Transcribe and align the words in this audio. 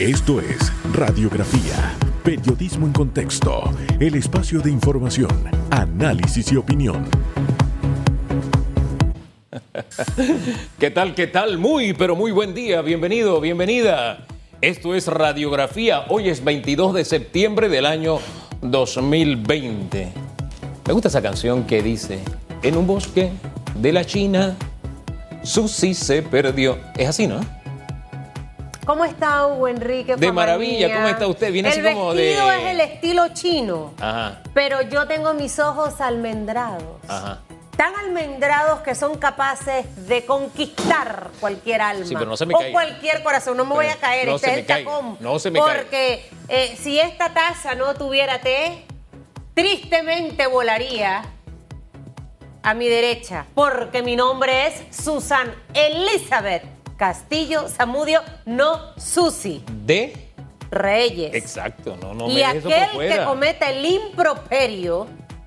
Esto 0.00 0.40
es 0.40 0.72
Radiografía, 0.92 1.94
Periodismo 2.24 2.86
en 2.86 2.92
Contexto, 2.92 3.72
el 4.00 4.16
espacio 4.16 4.58
de 4.58 4.68
información, 4.68 5.30
análisis 5.70 6.50
y 6.50 6.56
opinión. 6.56 7.06
¿Qué 10.80 10.90
tal? 10.90 11.14
¿Qué 11.14 11.28
tal? 11.28 11.58
Muy, 11.58 11.92
pero 11.92 12.16
muy 12.16 12.32
buen 12.32 12.54
día. 12.54 12.82
Bienvenido, 12.82 13.40
bienvenida. 13.40 14.26
Esto 14.60 14.96
es 14.96 15.06
Radiografía. 15.06 16.06
Hoy 16.08 16.28
es 16.28 16.42
22 16.42 16.92
de 16.94 17.04
septiembre 17.04 17.68
del 17.68 17.86
año 17.86 18.18
2020. 18.62 20.12
Me 20.88 20.92
gusta 20.92 21.06
esa 21.06 21.22
canción 21.22 21.68
que 21.68 21.84
dice, 21.84 22.18
en 22.64 22.76
un 22.76 22.88
bosque 22.88 23.30
de 23.76 23.92
la 23.92 24.04
China, 24.04 24.56
Susi 25.44 25.94
se 25.94 26.22
perdió. 26.22 26.78
Es 26.96 27.10
así, 27.10 27.28
¿no? 27.28 27.53
¿Cómo 28.84 29.04
está 29.04 29.46
Hugo 29.46 29.68
Enrique? 29.68 30.16
De 30.16 30.30
maravilla, 30.32 30.94
¿cómo 30.94 31.08
está 31.08 31.26
usted? 31.26 31.50
Viene 31.52 31.70
el 31.70 31.86
así 31.86 31.94
como 31.94 32.14
de. 32.14 32.22
vestido 32.22 32.52
es 32.52 32.64
el 32.66 32.80
estilo 32.80 33.28
chino. 33.28 33.94
Ajá. 33.98 34.42
Pero 34.52 34.82
yo 34.82 35.06
tengo 35.06 35.32
mis 35.32 35.58
ojos 35.58 36.00
almendrados. 36.00 36.82
Ajá. 37.08 37.40
Tan 37.76 37.94
almendrados 37.96 38.80
que 38.82 38.94
son 38.94 39.18
capaces 39.18 40.06
de 40.06 40.24
conquistar 40.26 41.30
cualquier 41.40 41.80
alma. 41.80 42.06
Sí, 42.06 42.14
pero 42.14 42.26
no 42.26 42.36
se 42.36 42.46
me 42.46 42.54
o 42.54 42.58
caiga. 42.58 42.72
cualquier 42.72 43.22
corazón. 43.22 43.56
No 43.56 43.64
me 43.64 43.74
voy 43.74 43.86
a 43.86 43.96
caer. 43.96 44.28
no 44.28 44.36
este 44.36 44.50
es 44.52 44.58
el 44.58 44.66
caiga. 44.66 44.90
tacón. 44.90 45.16
No 45.18 45.38
se 45.38 45.50
me. 45.50 45.58
Porque 45.58 46.28
eh, 46.48 46.76
si 46.78 47.00
esta 47.00 47.32
taza 47.32 47.74
no 47.74 47.94
tuviera 47.94 48.40
té, 48.40 48.84
tristemente 49.54 50.46
volaría 50.46 51.24
a 52.62 52.74
mi 52.74 52.86
derecha. 52.88 53.46
Porque 53.54 54.02
mi 54.02 54.14
nombre 54.14 54.66
es 54.68 54.82
Susan 54.94 55.52
Elizabeth 55.72 56.73
Castillo 56.96 57.68
Zamudio, 57.68 58.22
no 58.44 58.94
Susi 58.96 59.64
De. 59.84 60.30
Reyes. 60.70 61.34
Exacto, 61.34 61.96
no, 62.00 62.14
no 62.14 62.28
y 62.28 62.34
me 62.36 62.44
aquel 62.44 62.62
que 62.98 63.24
cometa 63.24 63.70
el 63.70 63.84
improperio, 63.84 65.06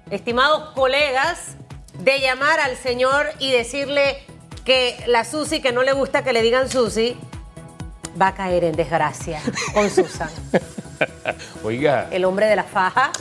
estimados 0.10 0.74
colegas, 0.74 1.58
de 2.00 2.20
llamar 2.22 2.60
al 2.62 2.78
señor 2.78 3.28
y 3.40 3.52
decirle 3.52 4.20
que 4.64 4.96
la 5.08 5.26
Susi, 5.26 5.62
que 5.62 5.72
no 5.74 5.84
le 5.84 5.92
gusta 5.94 6.24
que 6.24 6.32
le 6.32 6.42
digan 6.42 6.70
Susi, 6.70 7.18
va 8.22 8.28
a 8.28 8.36
caer 8.36 8.64
en 8.64 8.76
desgracia 8.76 9.42
con 9.74 9.90
Susan. 9.90 10.30
Oiga. 11.64 12.08
el 12.12 12.24
hombre 12.26 12.46
de 12.48 12.56
la 12.56 12.64
faja. 12.64 13.12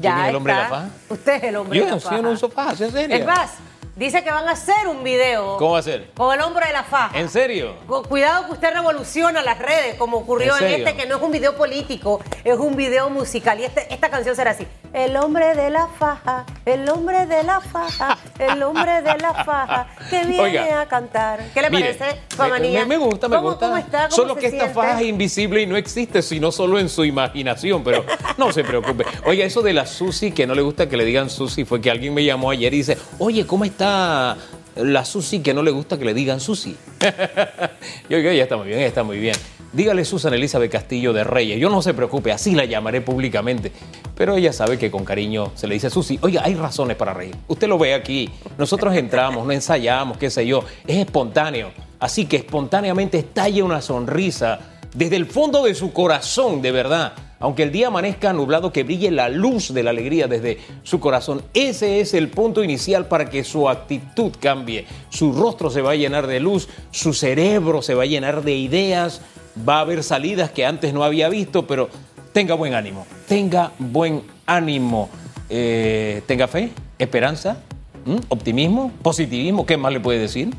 Ya 0.00 0.14
¿Quién 0.14 0.24
es 0.24 0.28
el 0.30 0.36
hombre 0.36 0.52
de 0.52 0.58
la 0.58 0.64
está. 0.64 0.76
faja? 0.76 0.88
Usted 1.08 1.32
es 1.34 1.42
el 1.44 1.56
hombre 1.56 1.78
Yo 1.78 1.84
de 1.84 1.90
la 1.92 2.00
faja. 2.00 2.16
yo 2.16 2.22
no 2.22 2.30
uso 2.30 2.50
fajas, 2.50 2.80
¿en 2.80 2.92
serio? 2.92 3.16
Es 3.16 3.26
más, 3.26 3.50
dice 3.96 4.22
que 4.24 4.30
van 4.30 4.48
a 4.48 4.52
hacer 4.52 4.86
un 4.88 5.02
video 5.04 5.56
¿Cómo 5.56 5.72
va 5.72 5.78
a 5.78 5.82
ser? 5.82 6.10
con 6.16 6.34
el 6.34 6.40
hombre 6.40 6.66
de 6.66 6.72
la 6.72 6.82
faja. 6.84 7.18
¿En 7.18 7.28
serio? 7.28 7.76
Cu- 7.86 8.02
Cuidado 8.02 8.46
que 8.46 8.52
usted 8.52 8.72
revoluciona 8.74 9.42
las 9.42 9.58
redes, 9.58 9.94
como 9.96 10.18
ocurrió 10.18 10.56
¿En 10.58 10.64
en, 10.64 10.86
este, 10.86 10.96
que 10.96 11.06
no 11.06 11.16
es 11.16 11.22
un 11.22 11.30
video 11.32 11.56
político, 11.56 12.20
es 12.44 12.56
un 12.58 12.74
video 12.76 13.08
musical. 13.10 13.60
Y 13.60 13.64
este- 13.64 13.92
esta 13.92 14.10
canción 14.10 14.34
será 14.36 14.50
así. 14.52 14.66
El 14.94 15.16
hombre 15.16 15.54
de 15.56 15.70
la 15.70 15.88
faja, 15.88 16.46
el 16.64 16.88
hombre 16.88 17.26
de 17.26 17.42
la 17.42 17.60
faja, 17.60 18.16
el 18.38 18.62
hombre 18.62 19.02
de 19.02 19.18
la 19.18 19.44
faja, 19.44 19.88
que 20.08 20.20
viene 20.24 20.40
Oiga, 20.40 20.80
a 20.82 20.86
cantar. 20.86 21.40
¿Qué 21.52 21.62
le 21.62 21.68
Mire, 21.70 21.94
parece, 21.94 22.20
me, 22.38 22.60
me- 22.70 22.86
me 22.86 22.96
gusta, 22.96 23.26
me 23.28 23.36
¿Cómo- 23.36 23.48
gusta. 23.50 23.66
¿Cómo 23.66 23.76
está? 23.78 24.02
¿Cómo 24.08 24.16
Solo 24.16 24.36
que 24.36 24.46
esta 24.46 24.58
siente? 24.60 24.74
faja 24.74 25.00
es 25.00 25.06
invisible 25.08 25.60
y 25.62 25.66
no 25.66 25.76
existe, 25.76 26.22
sino 26.22 26.52
solo 26.52 26.78
en 26.78 26.88
su 26.88 27.04
imaginación, 27.04 27.82
pero 27.82 28.04
no 28.38 28.52
se 28.52 28.62
preocupe. 28.62 29.04
Oiga, 29.26 29.44
eso 29.44 29.62
de 29.62 29.72
la 29.72 29.84
Susi, 29.84 30.30
que 30.30 30.46
no 30.46 30.54
le 30.54 30.62
gusta 30.62 30.88
que 30.88 30.96
le 30.96 31.04
digan 31.04 31.28
Susi, 31.28 31.64
fue 31.64 31.80
que 31.80 31.90
alguien 31.90 32.14
me 32.14 32.24
llamó 32.24 32.50
ayer 32.52 32.72
y 32.72 32.76
dice, 32.76 32.96
oye, 33.18 33.44
¿cómo 33.48 33.64
está 33.64 34.36
la 34.76 35.04
Susi 35.04 35.40
que 35.40 35.52
no 35.54 35.64
le 35.64 35.72
gusta 35.72 35.98
que 35.98 36.04
le 36.04 36.14
digan 36.14 36.38
Susi? 36.38 36.76
y 38.08 38.14
oiga, 38.14 38.30
ella 38.30 38.44
está 38.44 38.56
muy 38.56 38.68
bien, 38.68 38.78
ella 38.78 38.88
está 38.88 39.02
muy 39.02 39.18
bien. 39.18 39.34
Dígale 39.74 40.04
Susan 40.04 40.32
Elizabeth 40.32 40.70
Castillo 40.70 41.12
de 41.12 41.24
Reyes, 41.24 41.58
yo 41.58 41.68
no 41.68 41.82
se 41.82 41.94
preocupe, 41.94 42.30
así 42.30 42.54
la 42.54 42.64
llamaré 42.64 43.00
públicamente. 43.00 43.72
Pero 44.14 44.36
ella 44.36 44.52
sabe 44.52 44.78
que 44.78 44.88
con 44.88 45.04
cariño 45.04 45.50
se 45.56 45.66
le 45.66 45.74
dice 45.74 45.90
Susi. 45.90 46.16
Oiga, 46.22 46.42
hay 46.44 46.54
razones 46.54 46.96
para 46.96 47.12
reír. 47.12 47.34
Usted 47.48 47.66
lo 47.66 47.76
ve 47.76 47.92
aquí. 47.92 48.30
Nosotros 48.56 48.94
entramos, 48.94 49.44
no 49.44 49.50
ensayamos, 49.50 50.16
qué 50.16 50.30
sé 50.30 50.46
yo. 50.46 50.62
Es 50.86 50.98
espontáneo. 50.98 51.72
Así 51.98 52.26
que 52.26 52.36
espontáneamente 52.36 53.18
estalla 53.18 53.64
una 53.64 53.80
sonrisa 53.80 54.60
desde 54.94 55.16
el 55.16 55.26
fondo 55.26 55.64
de 55.64 55.74
su 55.74 55.92
corazón, 55.92 56.62
de 56.62 56.70
verdad. 56.70 57.14
Aunque 57.40 57.64
el 57.64 57.72
día 57.72 57.88
amanezca 57.88 58.32
nublado, 58.32 58.72
que 58.72 58.84
brille 58.84 59.10
la 59.10 59.28
luz 59.28 59.74
de 59.74 59.82
la 59.82 59.90
alegría 59.90 60.28
desde 60.28 60.58
su 60.84 61.00
corazón. 61.00 61.42
Ese 61.52 62.00
es 62.00 62.14
el 62.14 62.28
punto 62.28 62.62
inicial 62.62 63.08
para 63.08 63.28
que 63.28 63.42
su 63.42 63.68
actitud 63.68 64.30
cambie. 64.38 64.86
Su 65.08 65.32
rostro 65.32 65.68
se 65.68 65.82
va 65.82 65.90
a 65.90 65.96
llenar 65.96 66.28
de 66.28 66.38
luz, 66.38 66.68
su 66.92 67.12
cerebro 67.12 67.82
se 67.82 67.94
va 67.94 68.04
a 68.04 68.06
llenar 68.06 68.44
de 68.44 68.54
ideas, 68.54 69.20
va 69.56 69.78
a 69.78 69.80
haber 69.80 70.02
salidas 70.02 70.50
que 70.50 70.66
antes 70.66 70.92
no 70.92 71.04
había 71.04 71.28
visto, 71.28 71.66
pero 71.66 71.88
tenga 72.32 72.54
buen 72.54 72.74
ánimo, 72.74 73.06
tenga 73.28 73.72
buen 73.78 74.22
ánimo. 74.46 75.08
Eh, 75.50 76.22
tenga 76.26 76.48
fe, 76.48 76.70
esperanza, 76.98 77.58
¿m? 78.06 78.20
optimismo, 78.28 78.90
positivismo, 79.02 79.66
¿qué 79.66 79.76
más 79.76 79.92
le 79.92 80.00
puede 80.00 80.18
decir? 80.18 80.54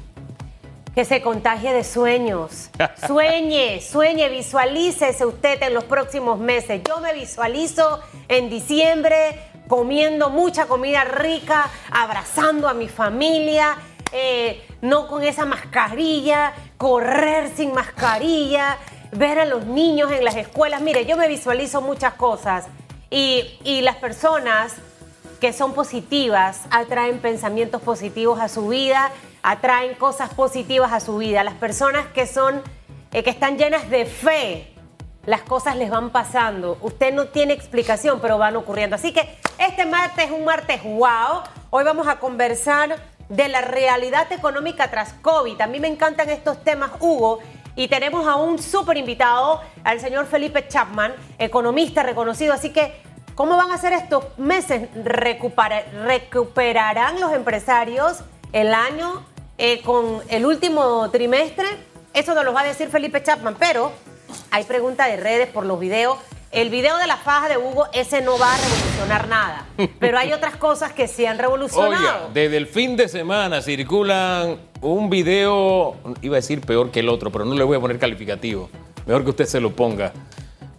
Que 0.94 1.04
se 1.04 1.22
contagie 1.22 1.74
de 1.74 1.84
sueños. 1.84 2.70
Sueñe, 3.08 3.82
sueñe, 3.82 4.30
visualícese 4.30 5.26
usted 5.26 5.62
en 5.64 5.74
los 5.74 5.84
próximos 5.84 6.40
meses. 6.40 6.82
Yo 6.88 7.02
me 7.02 7.14
visualizo 7.14 8.00
en 8.30 8.50
diciembre 8.50 9.40
comiendo 9.68 10.30
mucha 10.30 10.68
comida 10.68 11.04
rica, 11.04 11.70
abrazando 11.92 12.70
a 12.70 12.74
mi 12.74 12.88
familia, 12.88 13.76
eh, 14.18 14.66
no 14.82 15.08
con 15.08 15.24
esa 15.24 15.46
mascarilla, 15.46 16.54
correr 16.78 17.52
sin 17.54 17.74
mascarilla, 17.74 18.78
ver 19.12 19.40
a 19.40 19.46
los 19.46 19.66
niños 19.66 20.10
en 20.14 20.24
las 20.24 20.38
escuelas. 20.38 20.82
Mire, 20.82 21.06
yo 21.06 21.18
me 21.18 21.28
visualizo 21.28 21.82
muchas 21.82 22.14
cosas 22.14 22.68
y, 23.10 23.60
y 23.66 23.82
las 23.82 23.98
personas 23.98 24.76
que 25.42 25.52
son 25.52 25.74
positivas 25.74 26.62
atraen 26.72 27.20
pensamientos 27.20 27.82
positivos 27.82 28.40
a 28.40 28.48
su 28.48 28.70
vida, 28.70 29.12
atraen 29.44 29.96
cosas 29.96 30.34
positivas 30.34 30.94
a 30.94 31.02
su 31.02 31.18
vida. 31.18 31.44
Las 31.44 31.56
personas 31.56 32.06
que 32.08 32.26
son 32.26 32.62
eh, 33.12 33.22
que 33.22 33.30
están 33.30 33.58
llenas 33.58 33.90
de 33.90 34.06
fe, 34.06 34.74
las 35.26 35.42
cosas 35.42 35.76
les 35.76 35.90
van 35.90 36.12
pasando. 36.12 36.78
Usted 36.82 37.14
no 37.14 37.28
tiene 37.28 37.54
explicación, 37.54 38.20
pero 38.22 38.38
van 38.38 38.56
ocurriendo. 38.56 38.96
Así 38.96 39.12
que 39.12 39.38
este 39.58 39.86
martes 39.86 40.26
es 40.26 40.32
un 40.32 40.46
martes 40.46 40.84
wow. 40.84 41.44
Hoy 41.70 41.84
vamos 41.84 42.08
a 42.08 42.18
conversar 42.20 42.96
de 43.30 43.48
la 43.50 43.62
realidad 43.62 44.32
económica 44.32 44.90
tras 44.92 45.14
COVID. 45.14 45.60
A 45.62 45.68
mí 45.68 45.80
me 45.80 45.88
encantan 45.88 46.30
estos 46.30 46.64
temas, 46.64 46.92
Hugo. 47.00 47.40
Y 47.76 47.88
tenemos 47.90 48.28
a 48.28 48.36
un 48.36 48.62
súper 48.62 48.96
invitado, 48.98 49.62
al 49.84 50.00
señor 50.00 50.28
Felipe 50.28 50.68
Chapman, 50.68 51.14
economista 51.38 52.04
reconocido. 52.04 52.54
Así 52.54 52.72
que 52.72 53.04
¿Cómo 53.36 53.58
van 53.58 53.70
a 53.74 53.78
ser 53.78 53.92
estos 53.92 54.24
meses? 54.38 54.88
Recupera- 54.96 55.84
¿Recuperarán 56.06 57.20
los 57.20 57.34
empresarios 57.34 58.20
el 58.54 58.74
año 58.74 59.26
eh, 59.58 59.82
con 59.82 60.22
el 60.30 60.46
último 60.46 61.10
trimestre? 61.12 61.68
Eso 62.14 62.34
nos 62.34 62.46
lo 62.46 62.54
va 62.54 62.62
a 62.62 62.64
decir 62.64 62.88
Felipe 62.88 63.22
Chapman, 63.22 63.58
pero 63.60 63.92
hay 64.52 64.64
pregunta 64.64 65.08
de 65.08 65.18
redes 65.18 65.50
por 65.50 65.66
los 65.66 65.78
videos. 65.82 66.18
El 66.56 66.70
video 66.70 66.98
de 66.98 67.06
la 67.06 67.18
faja 67.18 67.50
de 67.50 67.58
Hugo, 67.58 67.88
ese 67.92 68.22
no 68.22 68.38
va 68.40 68.54
a 68.54 68.58
revolucionar 68.58 69.28
nada. 69.28 69.66
Pero 70.00 70.18
hay 70.18 70.32
otras 70.32 70.56
cosas 70.56 70.94
que 70.94 71.08
sí 71.10 71.26
han 71.26 71.38
revolucionado. 71.38 72.30
desde 72.34 72.56
el 72.56 72.66
fin 72.66 72.96
de 72.96 73.10
semana 73.10 73.62
circulan 73.62 74.58
un 74.80 75.10
video, 75.10 75.96
iba 76.22 76.36
a 76.36 76.40
decir 76.40 76.62
peor 76.62 76.92
que 76.92 77.02
el 77.02 77.10
otro, 77.10 77.30
pero 77.30 77.44
no 77.44 77.56
le 77.56 77.64
voy 77.66 77.76
a 77.76 77.82
poner 77.82 78.00
calificativo. 78.00 78.70
Mejor 79.06 79.26
que 79.26 79.32
usted 79.32 79.46
se 79.48 79.60
lo 79.60 79.76
ponga. 79.76 80.14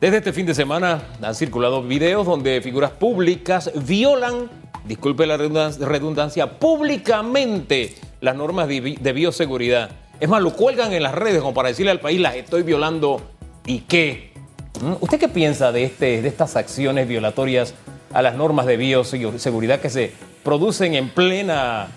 Desde 0.00 0.16
este 0.18 0.32
fin 0.32 0.46
de 0.46 0.54
semana 0.54 1.02
han 1.22 1.34
circulado 1.34 1.82
videos 1.82 2.26
donde 2.26 2.60
figuras 2.62 2.92
públicas 2.92 3.70
violan, 3.74 4.48
disculpe 4.86 5.26
la 5.26 5.36
redundan- 5.36 5.78
redundancia, 5.78 6.58
públicamente 6.58 7.94
las 8.22 8.34
normas 8.34 8.66
de 8.68 9.12
bioseguridad. 9.12 9.90
Es 10.20 10.28
más, 10.30 10.40
lo 10.40 10.54
cuelgan 10.54 10.94
en 10.94 11.02
las 11.02 11.14
redes 11.14 11.40
como 11.42 11.52
para 11.52 11.68
decirle 11.68 11.90
al 11.90 12.00
país, 12.00 12.18
las 12.18 12.34
estoy 12.34 12.62
violando 12.62 13.20
y 13.66 13.80
qué. 13.80 14.32
¿Mm? 14.80 14.94
¿Usted 15.00 15.18
qué 15.18 15.28
piensa 15.28 15.72
de, 15.72 15.84
este, 15.84 16.22
de 16.22 16.28
estas 16.28 16.56
acciones 16.56 17.08
violatorias 17.08 17.74
a 18.12 18.22
las 18.22 18.34
normas 18.34 18.66
de 18.66 18.76
bioseguridad 18.76 19.80
que 19.80 19.90
se 19.90 20.12
producen 20.42 20.94
en 20.94 21.10
plena 21.10 21.88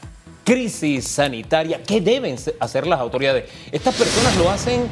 crisis 0.44 1.08
sanitaria? 1.08 1.82
¿Qué 1.84 2.02
deben 2.02 2.36
hacer 2.60 2.88
las 2.88 3.00
autoridades? 3.00 3.46
Estas 3.72 3.96
personas 3.96 4.38
lo 4.38 4.50
hacen 4.50 4.84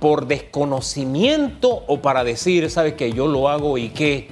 por 0.00 0.26
desconocimiento 0.26 1.84
o 1.86 2.02
para 2.02 2.24
decir, 2.24 2.68
¿sabes 2.70 2.94
que 2.94 3.12
Yo 3.12 3.26
lo 3.26 3.48
hago 3.48 3.78
y 3.78 3.88
qué? 3.90 4.28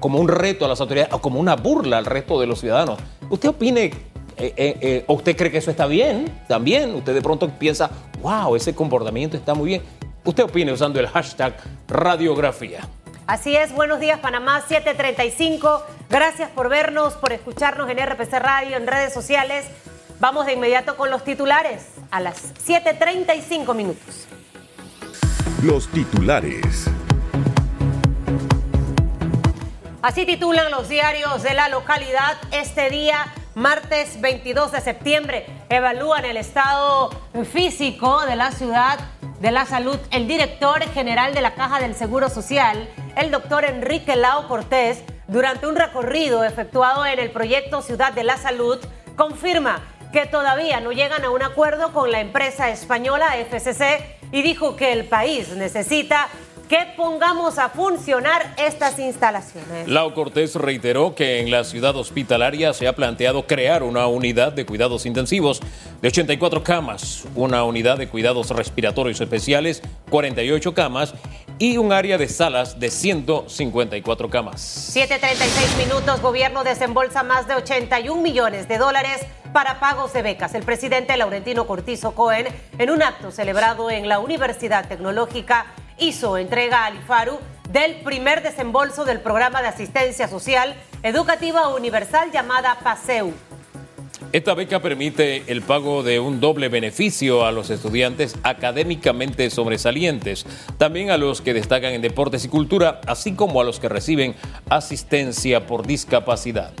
Como 0.00 0.18
un 0.18 0.28
reto 0.28 0.64
a 0.64 0.68
las 0.68 0.80
autoridades 0.80 1.12
o 1.12 1.20
como 1.20 1.38
una 1.38 1.54
burla 1.54 1.98
al 1.98 2.06
resto 2.06 2.40
de 2.40 2.46
los 2.46 2.60
ciudadanos. 2.60 2.98
¿Usted 3.30 3.50
opine 3.50 3.84
eh, 3.84 3.92
eh, 4.36 4.76
eh, 4.80 5.04
o 5.06 5.14
usted 5.14 5.36
cree 5.36 5.50
que 5.50 5.58
eso 5.58 5.70
está 5.70 5.86
bien? 5.86 6.24
También. 6.48 6.94
Usted 6.94 7.14
de 7.14 7.22
pronto 7.22 7.48
piensa, 7.50 7.88
wow, 8.20 8.56
ese 8.56 8.74
comportamiento 8.74 9.36
está 9.36 9.54
muy 9.54 9.68
bien. 9.68 9.82
Usted 10.24 10.44
opine 10.44 10.72
usando 10.72 11.00
el 11.00 11.08
hashtag 11.08 11.56
radiografía. 11.88 12.80
Así 13.26 13.56
es, 13.56 13.72
buenos 13.72 13.98
días 13.98 14.20
Panamá 14.20 14.60
735. 14.60 15.84
Gracias 16.08 16.50
por 16.50 16.68
vernos, 16.68 17.14
por 17.14 17.32
escucharnos 17.32 17.90
en 17.90 17.98
RPC 17.98 18.32
Radio, 18.38 18.76
en 18.76 18.86
redes 18.86 19.12
sociales. 19.12 19.66
Vamos 20.20 20.46
de 20.46 20.52
inmediato 20.52 20.96
con 20.96 21.10
los 21.10 21.24
titulares 21.24 21.88
a 22.12 22.20
las 22.20 22.54
7.35 22.64 23.74
minutos. 23.74 24.28
Los 25.64 25.88
titulares. 25.88 26.86
Así 30.02 30.24
titulan 30.24 30.70
los 30.70 30.88
diarios 30.88 31.42
de 31.42 31.54
la 31.54 31.68
localidad 31.68 32.36
este 32.52 32.90
día, 32.90 33.26
martes 33.56 34.20
22 34.20 34.70
de 34.70 34.80
septiembre. 34.80 35.46
Evalúan 35.68 36.24
el 36.24 36.36
estado 36.36 37.10
físico 37.52 38.24
de 38.26 38.36
la 38.36 38.52
ciudad 38.52 38.98
de 39.42 39.50
la 39.50 39.66
salud. 39.66 39.98
El 40.12 40.28
director 40.28 40.80
general 40.92 41.34
de 41.34 41.40
la 41.40 41.54
Caja 41.54 41.80
del 41.80 41.96
Seguro 41.96 42.30
Social, 42.30 42.88
el 43.16 43.32
doctor 43.32 43.64
Enrique 43.64 44.14
Lao 44.14 44.46
Cortés, 44.46 45.02
durante 45.26 45.66
un 45.66 45.74
recorrido 45.74 46.44
efectuado 46.44 47.04
en 47.04 47.18
el 47.18 47.32
proyecto 47.32 47.82
Ciudad 47.82 48.12
de 48.12 48.22
la 48.22 48.36
Salud, 48.36 48.78
confirma 49.16 49.82
que 50.12 50.26
todavía 50.26 50.78
no 50.78 50.92
llegan 50.92 51.24
a 51.24 51.30
un 51.30 51.42
acuerdo 51.42 51.92
con 51.92 52.12
la 52.12 52.20
empresa 52.20 52.70
española 52.70 53.34
FCC 53.50 54.16
y 54.30 54.42
dijo 54.42 54.76
que 54.76 54.92
el 54.92 55.06
país 55.06 55.48
necesita 55.56 56.28
que 56.72 56.86
pongamos 56.96 57.58
a 57.58 57.68
funcionar 57.68 58.54
estas 58.56 58.98
instalaciones. 58.98 59.86
Lau 59.88 60.14
Cortés 60.14 60.54
reiteró 60.54 61.14
que 61.14 61.40
en 61.40 61.50
la 61.50 61.64
ciudad 61.64 61.94
hospitalaria 61.94 62.72
se 62.72 62.88
ha 62.88 62.94
planteado 62.94 63.46
crear 63.46 63.82
una 63.82 64.06
unidad 64.06 64.54
de 64.54 64.64
cuidados 64.64 65.04
intensivos 65.04 65.60
de 66.00 66.08
84 66.08 66.64
camas, 66.64 67.24
una 67.34 67.62
unidad 67.64 67.98
de 67.98 68.08
cuidados 68.08 68.48
respiratorios 68.48 69.20
especiales, 69.20 69.82
48 70.08 70.72
camas 70.72 71.12
y 71.58 71.76
un 71.76 71.92
área 71.92 72.16
de 72.16 72.26
salas 72.26 72.80
de 72.80 72.90
154 72.90 74.30
camas. 74.30 74.94
7.36 74.96 75.76
minutos, 75.76 76.22
gobierno 76.22 76.64
desembolsa 76.64 77.22
más 77.22 77.46
de 77.46 77.54
81 77.54 78.22
millones 78.22 78.66
de 78.66 78.78
dólares 78.78 79.20
para 79.52 79.78
pagos 79.78 80.14
de 80.14 80.22
becas. 80.22 80.54
El 80.54 80.62
presidente 80.62 81.18
Laurentino 81.18 81.66
Cortizo 81.66 82.14
Cohen, 82.14 82.46
en 82.78 82.88
un 82.88 83.02
acto 83.02 83.30
celebrado 83.30 83.90
en 83.90 84.08
la 84.08 84.20
Universidad 84.20 84.88
Tecnológica 84.88 85.66
hizo 86.02 86.36
entrega 86.36 86.84
al 86.84 86.96
IFARU 86.96 87.38
del 87.70 88.00
primer 88.02 88.42
desembolso 88.42 89.04
del 89.04 89.20
programa 89.20 89.62
de 89.62 89.68
asistencia 89.68 90.26
social 90.26 90.74
educativa 91.02 91.68
universal 91.68 92.30
llamada 92.32 92.76
PASEU. 92.82 93.32
Esta 94.32 94.54
beca 94.54 94.80
permite 94.80 95.44
el 95.46 95.62
pago 95.62 96.02
de 96.02 96.18
un 96.18 96.40
doble 96.40 96.68
beneficio 96.68 97.44
a 97.44 97.52
los 97.52 97.70
estudiantes 97.70 98.36
académicamente 98.42 99.48
sobresalientes, 99.50 100.46
también 100.78 101.10
a 101.10 101.18
los 101.18 101.40
que 101.40 101.54
destacan 101.54 101.92
en 101.92 102.02
deportes 102.02 102.44
y 102.44 102.48
cultura, 102.48 103.00
así 103.06 103.34
como 103.34 103.60
a 103.60 103.64
los 103.64 103.78
que 103.78 103.88
reciben 103.88 104.34
asistencia 104.70 105.66
por 105.66 105.86
discapacidad. 105.86 106.72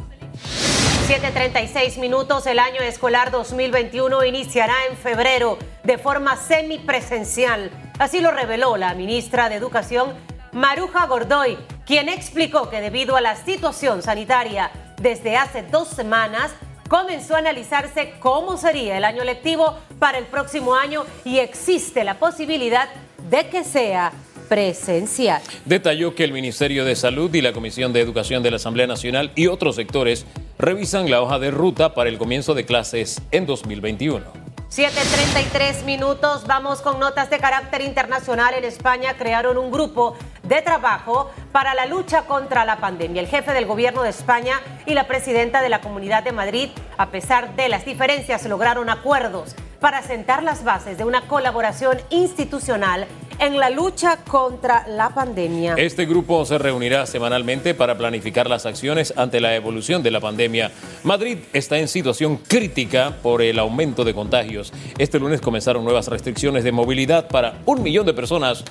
7.36 1.06 1.98
minutos, 2.00 2.46
el 2.46 2.58
año 2.58 2.80
escolar 2.80 3.30
2021 3.30 4.24
iniciará 4.24 4.74
en 4.90 4.96
febrero 4.96 5.58
de 5.84 5.98
forma 5.98 6.36
semipresencial. 6.36 7.70
Así 8.02 8.18
lo 8.18 8.32
reveló 8.32 8.76
la 8.76 8.94
ministra 8.94 9.48
de 9.48 9.54
Educación, 9.54 10.14
Maruja 10.50 11.06
Gordoy, 11.06 11.56
quien 11.86 12.08
explicó 12.08 12.68
que 12.68 12.80
debido 12.80 13.14
a 13.14 13.20
la 13.20 13.36
situación 13.36 14.02
sanitaria 14.02 14.72
desde 15.00 15.36
hace 15.36 15.62
dos 15.62 15.86
semanas, 15.86 16.50
comenzó 16.88 17.36
a 17.36 17.38
analizarse 17.38 18.14
cómo 18.18 18.56
sería 18.56 18.98
el 18.98 19.04
año 19.04 19.22
lectivo 19.22 19.78
para 20.00 20.18
el 20.18 20.24
próximo 20.24 20.74
año 20.74 21.04
y 21.24 21.38
existe 21.38 22.02
la 22.02 22.18
posibilidad 22.18 22.88
de 23.30 23.48
que 23.48 23.62
sea 23.62 24.10
presencial. 24.48 25.40
Detalló 25.64 26.16
que 26.16 26.24
el 26.24 26.32
Ministerio 26.32 26.84
de 26.84 26.96
Salud 26.96 27.32
y 27.32 27.40
la 27.40 27.52
Comisión 27.52 27.92
de 27.92 28.00
Educación 28.00 28.42
de 28.42 28.50
la 28.50 28.56
Asamblea 28.56 28.88
Nacional 28.88 29.30
y 29.36 29.46
otros 29.46 29.76
sectores 29.76 30.26
revisan 30.58 31.08
la 31.08 31.22
hoja 31.22 31.38
de 31.38 31.52
ruta 31.52 31.94
para 31.94 32.10
el 32.10 32.18
comienzo 32.18 32.54
de 32.54 32.64
clases 32.66 33.22
en 33.30 33.46
2021. 33.46 34.41
7.33 34.74 35.84
minutos, 35.84 36.46
vamos 36.46 36.80
con 36.80 36.98
notas 36.98 37.28
de 37.28 37.38
carácter 37.38 37.82
internacional. 37.82 38.54
En 38.54 38.64
España 38.64 39.18
crearon 39.18 39.58
un 39.58 39.70
grupo 39.70 40.16
de 40.44 40.62
trabajo 40.62 41.30
para 41.52 41.74
la 41.74 41.84
lucha 41.84 42.22
contra 42.22 42.64
la 42.64 42.78
pandemia. 42.78 43.20
El 43.20 43.28
jefe 43.28 43.52
del 43.52 43.66
gobierno 43.66 44.02
de 44.02 44.08
España 44.08 44.62
y 44.86 44.94
la 44.94 45.06
presidenta 45.06 45.60
de 45.60 45.68
la 45.68 45.82
Comunidad 45.82 46.22
de 46.22 46.32
Madrid, 46.32 46.70
a 46.96 47.10
pesar 47.10 47.54
de 47.54 47.68
las 47.68 47.84
diferencias, 47.84 48.46
lograron 48.46 48.88
acuerdos 48.88 49.54
para 49.78 50.00
sentar 50.00 50.42
las 50.42 50.64
bases 50.64 50.96
de 50.96 51.04
una 51.04 51.28
colaboración 51.28 52.00
institucional 52.08 53.06
en 53.38 53.58
la 53.58 53.70
lucha 53.70 54.18
contra 54.18 54.86
la 54.88 55.10
pandemia. 55.10 55.74
Este 55.76 56.06
grupo 56.06 56.44
se 56.44 56.58
reunirá 56.58 57.06
semanalmente 57.06 57.74
para 57.74 57.96
planificar 57.96 58.48
las 58.48 58.66
acciones 58.66 59.14
ante 59.16 59.40
la 59.40 59.54
evolución 59.54 60.02
de 60.02 60.10
la 60.10 60.20
pandemia. 60.20 60.70
Madrid 61.04 61.38
está 61.52 61.78
en 61.78 61.88
situación 61.88 62.36
crítica 62.36 63.16
por 63.22 63.42
el 63.42 63.58
aumento 63.58 64.04
de 64.04 64.14
contagios. 64.14 64.72
Este 64.98 65.18
lunes 65.18 65.40
comenzaron 65.40 65.84
nuevas 65.84 66.08
restricciones 66.08 66.64
de 66.64 66.72
movilidad 66.72 67.28
para 67.28 67.58
un 67.66 67.82
millón 67.82 68.06
de 68.06 68.14
personas 68.14 68.64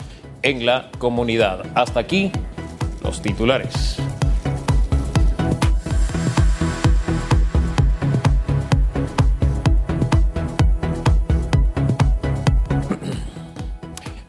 en 0.43 0.65
la 0.65 0.89
comunidad. 0.97 1.65
Hasta 1.75 1.99
aquí 1.99 2.31
los 3.03 3.21
titulares. 3.21 3.97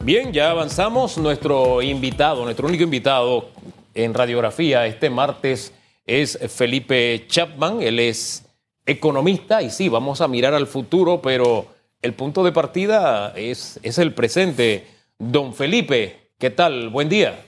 Bien, 0.04 0.32
ya 0.32 0.50
avanzamos. 0.50 1.16
Nuestro 1.16 1.80
invitado, 1.80 2.42
nuestro 2.42 2.66
único 2.66 2.82
invitado 2.82 3.50
en 3.94 4.12
radiografía 4.12 4.84
este 4.84 5.10
martes 5.10 5.72
es 6.04 6.36
Felipe 6.52 7.24
Chapman. 7.28 7.80
Él 7.80 8.00
es 8.00 8.52
economista 8.84 9.62
y 9.62 9.70
sí, 9.70 9.88
vamos 9.88 10.20
a 10.20 10.26
mirar 10.26 10.54
al 10.54 10.66
futuro, 10.66 11.22
pero 11.22 11.66
el 12.02 12.14
punto 12.14 12.42
de 12.42 12.50
partida 12.50 13.32
es, 13.36 13.78
es 13.84 13.98
el 13.98 14.12
presente. 14.12 14.88
Don 15.20 15.54
Felipe, 15.54 16.32
¿qué 16.36 16.50
tal? 16.50 16.88
Buen 16.88 17.08
día. 17.08 17.38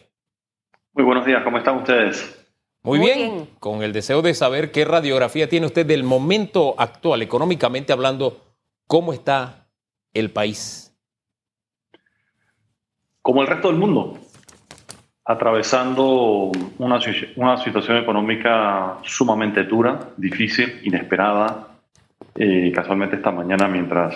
Muy 0.93 1.03
buenos 1.03 1.27
días, 1.27 1.43
¿cómo 1.43 1.59
están 1.59 1.79
ustedes? 1.79 2.39
Muy, 2.85 3.01
bien, 3.01 3.49
con 3.59 3.83
el 3.83 3.93
deseo 3.93 4.23
de 4.23 4.33
saber 4.33 4.71
qué 4.71 4.85
radiografía 4.85 5.49
tiene 5.49 5.67
usted 5.67 5.87
del 5.87 6.05
momento 6.05 6.77
actual, 6.79 7.21
económicamente 7.21 7.93
hablando, 7.93 8.41
cómo 8.87 9.13
está 9.13 9.67
el 10.13 10.31
país 10.31 10.84
como 13.25 13.41
el 13.41 13.49
resto 13.49 13.69
del 13.69 13.79
mundo, 13.79 14.19
atravesando 15.25 16.53
una, 16.77 16.99
una 17.37 17.57
situación 17.57 17.97
económica 17.97 18.99
sumamente 19.03 19.65
dura, 19.65 20.11
difícil, 20.19 20.81
inesperada. 20.83 21.69
Eh, 22.35 22.71
casualmente 22.71 23.17
esta 23.17 23.31
mañana, 23.31 23.67
mientras 23.67 24.15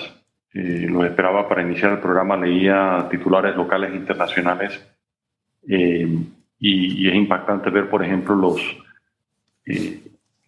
eh, 0.52 0.86
lo 0.90 1.06
esperaba 1.06 1.48
para 1.48 1.62
iniciar 1.62 1.92
el 1.92 2.00
programa, 2.00 2.36
leía 2.36 3.06
titulares 3.10 3.56
locales 3.56 3.92
e 3.92 3.96
internacionales 3.96 4.86
eh, 5.66 6.06
y, 6.58 7.08
es 7.08 7.14
impactante 7.14 7.70
ver, 7.70 7.88
por 7.88 8.04
ejemplo, 8.04 8.34
los, 8.34 8.60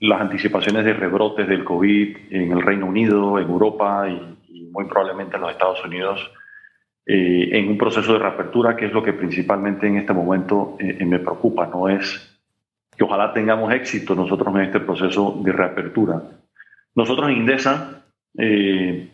las 0.00 0.21
anticipaciones 0.21 0.85
de 0.85 0.93
rebrotes 0.93 1.49
del 1.49 1.64
COVID 1.64 2.17
en 2.29 2.52
el 2.52 2.61
Reino 2.61 2.85
Unido, 2.85 3.38
en 3.38 3.49
Europa 3.49 4.07
y, 4.07 4.37
y 4.50 4.64
muy 4.64 4.85
probablemente 4.85 5.37
en 5.37 5.43
los 5.43 5.52
Estados 5.52 5.83
Unidos 5.83 6.31
eh, 7.12 7.59
en 7.59 7.69
un 7.69 7.76
proceso 7.76 8.12
de 8.12 8.21
reapertura, 8.21 8.76
que 8.76 8.87
es 8.87 8.93
lo 8.93 9.02
que 9.02 9.12
principalmente 9.12 9.85
en 9.88 9.97
este 9.97 10.12
momento 10.12 10.76
eh, 10.79 11.05
me 11.05 11.19
preocupa, 11.19 11.67
no 11.67 11.88
es 11.88 12.38
que 12.97 13.02
ojalá 13.02 13.33
tengamos 13.33 13.73
éxito 13.75 14.14
nosotros 14.14 14.55
en 14.55 14.61
este 14.61 14.79
proceso 14.79 15.40
de 15.43 15.50
reapertura. 15.50 16.23
Nosotros 16.95 17.29
en 17.29 17.38
Indesa 17.38 18.05
eh, 18.38 19.09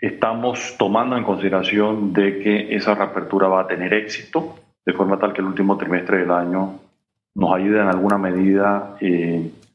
estamos 0.00 0.74
tomando 0.76 1.16
en 1.16 1.22
consideración 1.22 2.12
de 2.12 2.40
que 2.40 2.74
esa 2.74 2.96
reapertura 2.96 3.46
va 3.46 3.60
a 3.60 3.66
tener 3.68 3.94
éxito, 3.94 4.56
de 4.84 4.92
forma 4.92 5.20
tal 5.20 5.32
que 5.32 5.40
el 5.40 5.46
último 5.46 5.78
trimestre 5.78 6.18
del 6.18 6.32
año 6.32 6.80
nos 7.36 7.54
ayude 7.54 7.80
en 7.80 7.86
alguna 7.86 8.18
medida 8.18 8.96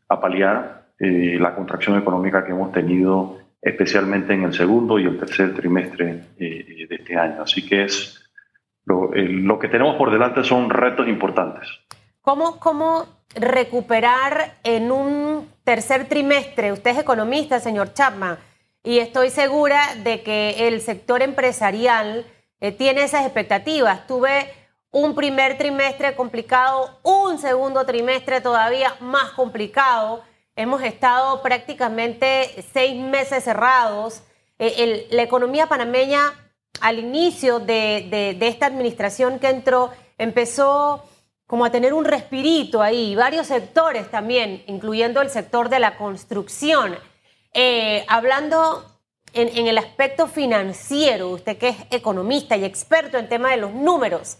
a 0.09 0.19
paliar 0.19 0.87
la 0.99 1.55
contracción 1.55 1.97
económica 1.97 2.43
que 2.43 2.51
hemos 2.51 2.73
tenido 2.73 3.42
especialmente 3.63 4.33
en 4.33 4.43
el 4.43 4.53
segundo 4.53 4.99
y 4.99 5.05
el 5.05 5.17
tercer 5.17 5.53
trimestre 5.55 6.25
eh, 6.37 6.85
de 6.87 6.95
este 6.95 7.17
año. 7.17 7.43
Así 7.43 7.65
que 7.65 7.85
es 7.85 8.21
lo, 8.85 9.09
lo, 9.13 9.57
que 9.57 9.69
tenemos 9.69 9.95
por 9.95 10.11
delante 10.11 10.43
son 10.43 10.69
retos 10.69 11.07
importantes. 11.07 11.67
¿Cómo, 12.21 12.59
¿Cómo 12.59 13.05
recuperar 13.35 14.55
en 14.63 14.91
un 14.91 15.47
tercer 15.63 16.09
trimestre? 16.09 16.73
Usted 16.73 16.91
es 16.91 16.99
economista, 16.99 17.59
señor 17.59 17.93
Chapman, 17.93 18.37
y 18.83 18.99
estoy 18.99 19.29
segura 19.29 19.81
de 20.03 20.21
que 20.23 20.67
el 20.67 20.81
sector 20.81 21.21
empresarial 21.21 22.25
eh, 22.59 22.73
tiene 22.73 23.03
esas 23.03 23.23
expectativas. 23.23 24.05
Tuve 24.07 24.47
un 24.91 25.15
primer 25.15 25.57
trimestre 25.57 26.15
complicado, 26.15 26.99
un 27.03 27.37
segundo 27.39 27.85
trimestre 27.85 28.41
todavía 28.41 28.93
más 28.99 29.31
complicado 29.31 30.21
Hemos 30.55 30.83
estado 30.83 31.41
prácticamente 31.41 32.63
seis 32.73 32.95
meses 32.95 33.43
cerrados. 33.43 34.21
Eh, 34.59 35.07
la 35.09 35.23
economía 35.23 35.65
panameña 35.65 36.31
al 36.79 36.99
inicio 36.99 37.59
de, 37.59 38.37
esta 38.39 38.67
administración 38.67 39.39
que 39.39 39.49
entró 39.49 39.89
empezó 40.19 41.03
como 41.47 41.65
a 41.65 41.71
tener 41.71 41.93
un 41.93 42.05
respirito 42.05 42.83
ahí, 42.83 43.15
varios 43.15 43.47
sectores 43.47 44.11
también, 44.11 44.63
incluyendo 44.67 45.21
el 45.21 45.31
sector 45.31 45.69
de 45.69 45.79
la 45.79 45.97
construcción. 45.97 46.97
Eh, 47.53 48.05
hablando 48.07 48.85
en, 49.33 49.57
en, 49.57 49.65
el 49.65 49.79
aspecto 49.79 50.27
financiero, 50.27 51.29
usted 51.29 51.57
que 51.57 51.69
es 51.69 51.77
economista 51.89 52.57
y 52.57 52.63
experto 52.63 53.17
en 53.17 53.27
tema 53.27 53.49
de 53.51 53.57
los 53.57 53.73
números, 53.73 54.37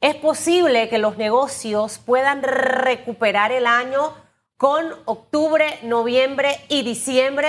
es 0.00 0.14
posible 0.14 0.88
que 0.88 0.98
los 0.98 1.18
negocios 1.18 1.98
puedan 1.98 2.42
recuperar 2.42 3.50
el 3.50 3.66
año 3.66 4.14
con 4.60 4.94
octubre, 5.06 5.78
noviembre 5.84 6.60
y 6.68 6.82
diciembre, 6.82 7.48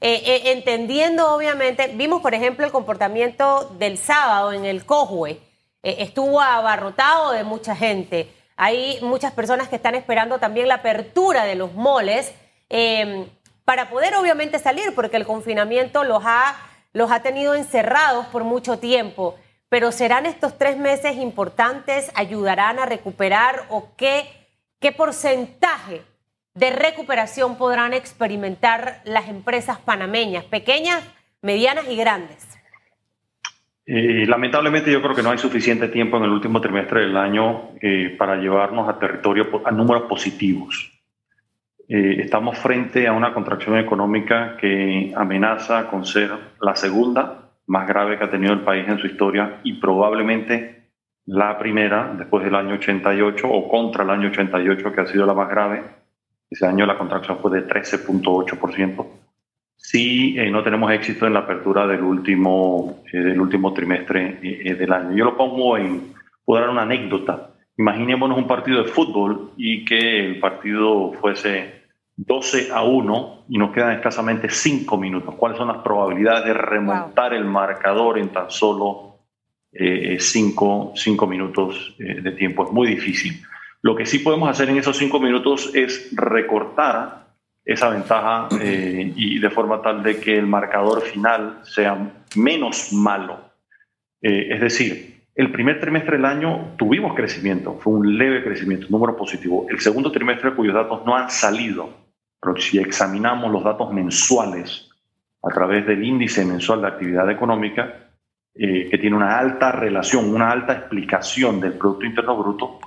eh, 0.00 0.22
eh, 0.26 0.42
entendiendo 0.46 1.32
obviamente, 1.32 1.86
vimos 1.94 2.20
por 2.20 2.34
ejemplo 2.34 2.66
el 2.66 2.72
comportamiento 2.72 3.72
del 3.78 3.96
sábado 3.96 4.52
en 4.52 4.64
el 4.64 4.84
Cojue, 4.84 5.40
eh, 5.84 5.96
estuvo 6.00 6.40
abarrotado 6.40 7.30
de 7.30 7.44
mucha 7.44 7.76
gente, 7.76 8.34
hay 8.56 8.98
muchas 9.02 9.32
personas 9.34 9.68
que 9.68 9.76
están 9.76 9.94
esperando 9.94 10.40
también 10.40 10.66
la 10.66 10.74
apertura 10.74 11.44
de 11.44 11.54
los 11.54 11.74
moles 11.74 12.34
em, 12.68 13.28
para 13.64 13.88
poder 13.88 14.16
obviamente 14.16 14.58
salir, 14.58 14.96
porque 14.96 15.16
el 15.16 15.26
confinamiento 15.26 16.02
los 16.02 16.24
ha, 16.26 16.56
los 16.92 17.12
ha 17.12 17.22
tenido 17.22 17.54
encerrados 17.54 18.26
por 18.26 18.42
mucho 18.42 18.80
tiempo. 18.80 19.36
Pero 19.68 19.92
¿serán 19.92 20.26
estos 20.26 20.58
tres 20.58 20.76
meses 20.76 21.18
importantes? 21.18 22.10
¿Ayudarán 22.16 22.80
a 22.80 22.86
recuperar 22.86 23.66
o 23.68 23.94
qué, 23.96 24.28
qué 24.80 24.90
porcentaje 24.90 26.02
de 26.58 26.70
recuperación 26.70 27.56
podrán 27.56 27.94
experimentar 27.94 29.00
las 29.04 29.28
empresas 29.28 29.78
panameñas, 29.78 30.44
pequeñas, 30.44 31.02
medianas 31.40 31.88
y 31.88 31.96
grandes? 31.96 32.58
Eh, 33.86 34.26
lamentablemente 34.26 34.92
yo 34.92 35.00
creo 35.00 35.14
que 35.14 35.22
no 35.22 35.30
hay 35.30 35.38
suficiente 35.38 35.88
tiempo 35.88 36.18
en 36.18 36.24
el 36.24 36.30
último 36.30 36.60
trimestre 36.60 37.02
del 37.02 37.16
año 37.16 37.70
eh, 37.80 38.14
para 38.18 38.36
llevarnos 38.36 38.88
a 38.88 38.98
territorio 38.98 39.62
a 39.64 39.70
números 39.70 40.02
positivos. 40.02 40.92
Eh, 41.88 42.16
estamos 42.20 42.58
frente 42.58 43.06
a 43.06 43.12
una 43.12 43.32
contracción 43.32 43.78
económica 43.78 44.56
que 44.58 45.12
amenaza 45.16 45.88
con 45.88 46.04
ser 46.04 46.30
la 46.60 46.76
segunda 46.76 47.52
más 47.66 47.86
grave 47.86 48.18
que 48.18 48.24
ha 48.24 48.30
tenido 48.30 48.52
el 48.52 48.60
país 48.60 48.86
en 48.88 48.98
su 48.98 49.06
historia 49.06 49.60
y 49.62 49.74
probablemente 49.74 50.90
la 51.24 51.58
primera 51.58 52.14
después 52.16 52.44
del 52.44 52.56
año 52.56 52.74
88 52.74 53.48
o 53.48 53.68
contra 53.68 54.04
el 54.04 54.10
año 54.10 54.28
88 54.28 54.92
que 54.92 55.00
ha 55.00 55.06
sido 55.06 55.24
la 55.24 55.34
más 55.34 55.48
grave. 55.48 55.97
Ese 56.50 56.66
año 56.66 56.86
la 56.86 56.98
contracción 56.98 57.38
fue 57.38 57.60
de 57.60 57.66
13.8%. 57.66 59.06
Si 59.76 60.38
eh, 60.38 60.50
no 60.50 60.62
tenemos 60.62 60.90
éxito 60.92 61.26
en 61.26 61.34
la 61.34 61.40
apertura 61.40 61.86
del 61.86 62.02
último, 62.02 63.02
eh, 63.12 63.18
del 63.18 63.40
último 63.40 63.72
trimestre 63.72 64.38
eh, 64.42 64.74
del 64.74 64.92
año. 64.92 65.16
Yo 65.16 65.24
lo 65.24 65.36
pongo 65.36 65.76
en, 65.76 66.14
puedo 66.44 66.60
dar 66.60 66.70
una 66.70 66.82
anécdota. 66.82 67.54
Imaginémonos 67.76 68.38
un 68.38 68.46
partido 68.46 68.82
de 68.82 68.90
fútbol 68.90 69.52
y 69.56 69.84
que 69.84 70.26
el 70.26 70.40
partido 70.40 71.12
fuese 71.12 71.78
12 72.18 72.72
a 72.72 72.82
1 72.82 73.44
y 73.48 73.58
nos 73.58 73.70
quedan 73.72 73.92
escasamente 73.92 74.48
5 74.50 74.96
minutos. 74.98 75.36
¿Cuáles 75.36 75.56
son 75.56 75.68
las 75.68 75.78
probabilidades 75.78 76.46
de 76.46 76.52
remontar 76.52 77.32
el 77.32 77.44
marcador 77.44 78.18
en 78.18 78.30
tan 78.30 78.50
solo 78.50 79.20
5 79.72 80.92
eh, 80.96 81.26
minutos 81.28 81.94
eh, 82.00 82.20
de 82.20 82.32
tiempo? 82.32 82.64
Es 82.64 82.72
muy 82.72 82.88
difícil. 82.88 83.40
Lo 83.82 83.94
que 83.94 84.06
sí 84.06 84.18
podemos 84.18 84.48
hacer 84.48 84.68
en 84.70 84.78
esos 84.78 84.96
5 84.96 85.20
minutos 85.20 85.70
es 85.74 86.10
recortar 86.12 87.28
esa 87.64 87.90
ventaja 87.90 88.48
eh, 88.60 89.12
y 89.14 89.38
de 89.38 89.50
forma 89.50 89.82
tal 89.82 90.02
de 90.02 90.18
que 90.18 90.36
el 90.36 90.46
marcador 90.46 91.02
final 91.02 91.60
sea 91.64 91.96
menos 92.36 92.92
malo. 92.92 93.52
es 94.20 94.60
decir, 94.60 95.22
el 95.34 95.52
primer 95.52 95.78
trimestre 95.78 96.16
del 96.16 96.24
año 96.24 96.74
tuvimos 96.76 97.14
crecimiento, 97.14 97.78
fue 97.78 97.92
un 97.92 98.18
leve 98.18 98.42
crecimiento, 98.42 98.86
un 98.86 98.92
número 98.92 99.16
positivo. 99.16 99.66
El 99.68 99.78
segundo 99.80 100.10
trimestre 100.10 100.54
cuyos 100.54 100.74
datos 100.74 101.04
no 101.06 101.14
han 101.14 101.30
salido 101.30 102.08
pero 102.40 102.56
si 102.56 102.78
examinamos 102.78 103.50
los 103.50 103.64
datos 103.64 103.92
mensuales 103.92 104.88
a 105.42 105.48
través 105.48 105.86
del 105.86 106.04
índice 106.04 106.44
mensual 106.44 106.82
de 106.82 106.88
actividad 106.88 107.30
económica, 107.30 108.10
eh, 108.54 108.88
que 108.90 108.98
tiene 108.98 109.16
una 109.16 109.38
alta 109.38 109.72
relación, 109.72 110.34
una 110.34 110.50
alta 110.50 110.72
explicación 110.72 111.60
del 111.60 111.74
Producto 111.74 112.06
Interno 112.06 112.36
Bruto, 112.36 112.78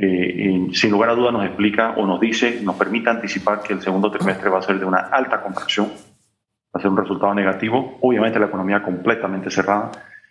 eh, 0.00 0.68
sin 0.72 0.90
lugar 0.92 1.10
a 1.10 1.14
dudas 1.14 1.32
nos 1.32 1.44
explica 1.44 1.90
o 1.96 2.06
nos 2.06 2.20
dice, 2.20 2.60
nos 2.62 2.76
permite 2.76 3.10
anticipar 3.10 3.62
que 3.62 3.72
el 3.72 3.80
segundo 3.80 4.10
trimestre 4.10 4.48
va 4.48 4.58
a 4.58 4.62
ser 4.62 4.78
de 4.78 4.84
una 4.84 4.98
alta 4.98 5.42
contracción, 5.42 5.86
va 5.86 6.78
a 6.78 6.80
ser 6.80 6.90
un 6.90 6.96
resultado 6.96 7.34
negativo, 7.34 7.98
obviamente 8.00 8.38
la 8.38 8.46
economía 8.46 8.82
completamente 8.82 9.50
cerrada, 9.50 9.90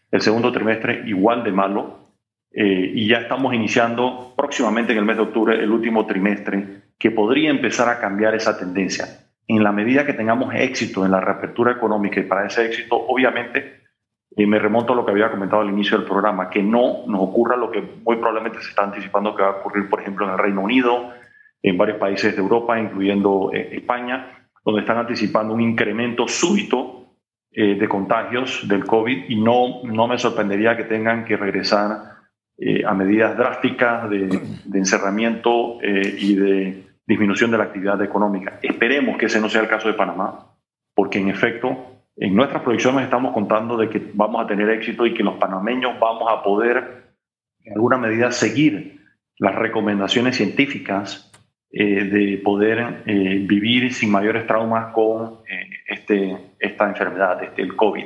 el 0.09 0.21
segundo 0.21 0.51
trimestre 0.53 1.03
igual 1.05 1.43
de 1.43 1.51
malo, 1.51 2.07
eh, 2.51 2.91
y 2.95 3.07
ya 3.07 3.17
estamos 3.17 3.53
iniciando 3.53 4.33
próximamente 4.37 4.93
en 4.93 4.99
el 4.99 5.05
mes 5.05 5.17
de 5.17 5.23
octubre 5.23 5.55
el 5.61 5.69
último 5.69 6.05
trimestre 6.05 6.83
que 6.97 7.11
podría 7.11 7.49
empezar 7.49 7.89
a 7.89 7.99
cambiar 7.99 8.35
esa 8.35 8.57
tendencia. 8.57 9.05
En 9.47 9.63
la 9.63 9.71
medida 9.71 10.05
que 10.05 10.13
tengamos 10.13 10.53
éxito 10.55 11.05
en 11.05 11.11
la 11.11 11.19
reapertura 11.19 11.73
económica 11.73 12.19
y 12.19 12.23
para 12.23 12.47
ese 12.47 12.65
éxito, 12.65 12.95
obviamente, 12.95 13.76
y 14.37 14.45
me 14.45 14.59
remonto 14.59 14.93
a 14.93 14.95
lo 14.95 15.03
que 15.03 15.11
había 15.11 15.31
comentado 15.31 15.63
al 15.63 15.69
inicio 15.69 15.97
del 15.97 16.05
programa, 16.05 16.47
que 16.47 16.61
no 16.61 17.07
nos 17.07 17.21
ocurra 17.21 17.57
lo 17.57 17.71
que 17.71 17.81
muy 17.81 18.17
probablemente 18.17 18.61
se 18.61 18.69
está 18.69 18.83
anticipando 18.83 19.35
que 19.35 19.41
va 19.41 19.49
a 19.49 19.57
ocurrir, 19.57 19.89
por 19.89 19.99
ejemplo, 19.99 20.27
en 20.27 20.33
el 20.33 20.37
Reino 20.37 20.61
Unido, 20.61 21.11
en 21.63 21.75
varios 21.75 21.97
países 21.97 22.35
de 22.35 22.41
Europa, 22.41 22.79
incluyendo 22.79 23.49
eh, 23.51 23.69
España, 23.71 24.47
donde 24.63 24.81
están 24.81 24.99
anticipando 24.99 25.55
un 25.55 25.61
incremento 25.61 26.27
súbito 26.27 27.15
eh, 27.51 27.79
de 27.79 27.89
contagios 27.89 28.67
del 28.67 28.85
COVID 28.85 29.25
y 29.27 29.41
no, 29.41 29.81
no 29.83 30.07
me 30.07 30.19
sorprendería 30.19 30.77
que 30.77 30.83
tengan 30.83 31.25
que 31.25 31.35
regresar 31.35 31.87
eh, 32.59 32.83
a 32.85 32.93
medidas 32.93 33.35
drásticas 33.35 34.07
de, 34.07 34.27
de 34.65 34.77
encerramiento 34.77 35.79
y 35.81 36.35
de 36.35 36.83
disminución 37.07 37.49
de 37.49 37.57
la 37.57 37.63
actividad 37.63 37.99
económica. 38.03 38.59
Esperemos 38.61 39.17
que 39.17 39.25
ese 39.25 39.41
no 39.41 39.49
sea 39.49 39.61
el 39.61 39.67
caso 39.67 39.87
de 39.87 39.95
Panamá, 39.95 40.53
porque 40.93 41.17
en 41.17 41.29
efecto, 41.29 41.96
en 42.17 42.35
nuestras 42.35 42.63
proyecciones 42.63 43.03
estamos 43.03 43.33
contando 43.33 43.77
de 43.77 43.89
que 43.89 44.11
vamos 44.13 44.43
a 44.43 44.47
tener 44.47 44.69
éxito 44.69 45.05
y 45.05 45.13
que 45.13 45.23
los 45.23 45.35
panameños 45.35 45.99
vamos 45.99 46.27
a 46.31 46.43
poder, 46.43 47.13
en 47.63 47.73
alguna 47.73 47.97
medida, 47.97 48.31
seguir 48.31 49.01
las 49.37 49.55
recomendaciones 49.55 50.35
científicas 50.35 51.31
eh, 51.71 52.05
de 52.05 52.41
poder 52.43 53.03
eh, 53.05 53.45
vivir 53.47 53.93
sin 53.93 54.11
mayores 54.11 54.47
traumas 54.47 54.93
con 54.93 55.41
eh, 55.47 55.69
este, 55.87 56.55
esta 56.59 56.89
enfermedad, 56.89 57.43
este, 57.43 57.61
el 57.61 57.75
COVID. 57.75 58.05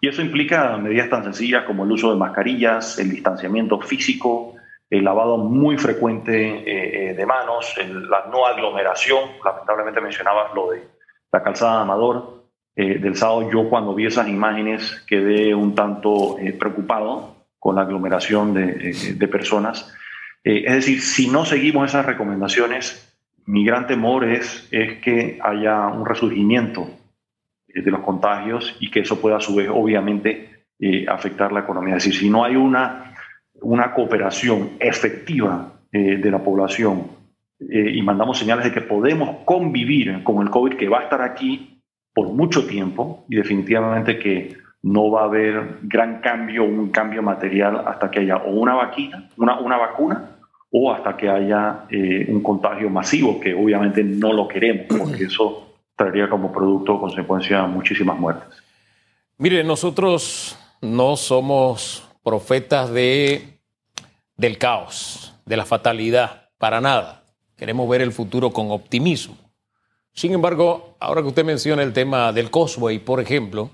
Y 0.00 0.08
eso 0.08 0.20
implica 0.20 0.76
medidas 0.76 1.08
tan 1.08 1.24
sencillas 1.24 1.64
como 1.64 1.84
el 1.84 1.92
uso 1.92 2.10
de 2.10 2.18
mascarillas, 2.18 2.98
el 2.98 3.10
distanciamiento 3.10 3.80
físico, 3.80 4.54
el 4.90 5.04
lavado 5.04 5.38
muy 5.38 5.76
frecuente 5.78 6.58
eh, 6.58 7.10
eh, 7.10 7.14
de 7.14 7.26
manos, 7.26 7.74
la 7.78 8.26
no 8.26 8.46
aglomeración, 8.46 9.30
lamentablemente 9.44 10.00
mencionabas 10.00 10.54
lo 10.54 10.70
de 10.70 10.86
la 11.32 11.42
calzada 11.42 11.76
de 11.76 11.82
Amador. 11.82 12.43
Eh, 12.76 12.98
del 12.98 13.16
sábado 13.16 13.50
yo 13.50 13.68
cuando 13.68 13.94
vi 13.94 14.06
esas 14.06 14.28
imágenes 14.28 15.04
quedé 15.06 15.54
un 15.54 15.74
tanto 15.74 16.36
preocupado 16.58 17.36
con 17.58 17.76
la 17.76 17.82
aglomeración 17.82 18.52
de, 18.52 19.14
de 19.16 19.28
personas. 19.28 19.94
es 20.42 20.74
decir, 20.74 21.00
si 21.00 21.28
no 21.28 21.44
seguimos 21.44 21.88
esas 21.88 22.04
recomendaciones, 22.04 23.14
mi 23.46 23.64
gran 23.64 23.86
temor 23.86 24.24
es, 24.24 24.68
es 24.70 25.00
que 25.00 25.38
haya 25.42 25.86
un 25.86 26.04
resurgimiento 26.04 26.88
de 27.68 27.90
los 27.90 28.00
contagios 28.00 28.76
y 28.80 28.90
que 28.90 29.00
eso 29.00 29.20
pueda 29.20 29.36
a 29.36 29.40
su 29.40 29.54
vez 29.54 29.70
obviamente 29.72 30.66
afectar 31.08 31.52
la 31.52 31.60
economía. 31.60 31.96
Es 31.96 32.04
decir, 32.04 32.20
si 32.20 32.28
no 32.28 32.44
hay 32.44 32.56
una 32.56 33.14
una 33.64 33.92
cooperación 33.92 34.72
efectiva 34.78 35.72
eh, 35.90 36.16
de 36.16 36.30
la 36.30 36.38
población 36.38 37.08
eh, 37.60 37.92
y 37.94 38.02
mandamos 38.02 38.38
señales 38.38 38.64
de 38.64 38.72
que 38.72 38.82
podemos 38.82 39.38
convivir 39.44 40.22
con 40.22 40.42
el 40.42 40.50
COVID 40.50 40.76
que 40.76 40.88
va 40.88 41.00
a 41.00 41.02
estar 41.04 41.22
aquí 41.22 41.73
por 42.14 42.28
mucho 42.28 42.66
tiempo 42.66 43.24
y 43.28 43.36
definitivamente 43.36 44.18
que 44.18 44.56
no 44.82 45.10
va 45.10 45.22
a 45.22 45.24
haber 45.24 45.78
gran 45.82 46.20
cambio, 46.20 46.64
un 46.64 46.90
cambio 46.90 47.22
material 47.22 47.82
hasta 47.86 48.10
que 48.10 48.20
haya 48.20 48.36
o 48.36 48.50
una, 48.50 48.74
vaquina, 48.74 49.28
una, 49.36 49.58
una 49.58 49.76
vacuna 49.78 50.30
o 50.70 50.92
hasta 50.92 51.16
que 51.16 51.28
haya 51.28 51.84
eh, 51.90 52.26
un 52.28 52.42
contagio 52.42 52.90
masivo, 52.90 53.38
que 53.38 53.54
obviamente 53.54 54.02
no 54.02 54.32
lo 54.32 54.48
queremos, 54.48 54.86
porque 54.98 55.24
eso 55.24 55.76
traería 55.96 56.28
como 56.28 56.52
producto 56.52 56.94
o 56.94 57.00
consecuencia 57.00 57.64
muchísimas 57.66 58.18
muertes. 58.18 58.62
Mire, 59.38 59.62
nosotros 59.62 60.58
no 60.80 61.16
somos 61.16 62.08
profetas 62.22 62.90
de 62.90 63.54
del 64.36 64.58
caos, 64.58 65.34
de 65.46 65.56
la 65.56 65.64
fatalidad, 65.64 66.48
para 66.58 66.80
nada. 66.80 67.22
Queremos 67.56 67.88
ver 67.88 68.02
el 68.02 68.12
futuro 68.12 68.50
con 68.50 68.70
optimismo. 68.70 69.36
Sin 70.14 70.32
embargo, 70.32 70.96
ahora 71.00 71.22
que 71.22 71.28
usted 71.28 71.44
menciona 71.44 71.82
el 71.82 71.92
tema 71.92 72.32
del 72.32 72.50
Cosway, 72.50 73.00
por 73.00 73.20
ejemplo, 73.20 73.70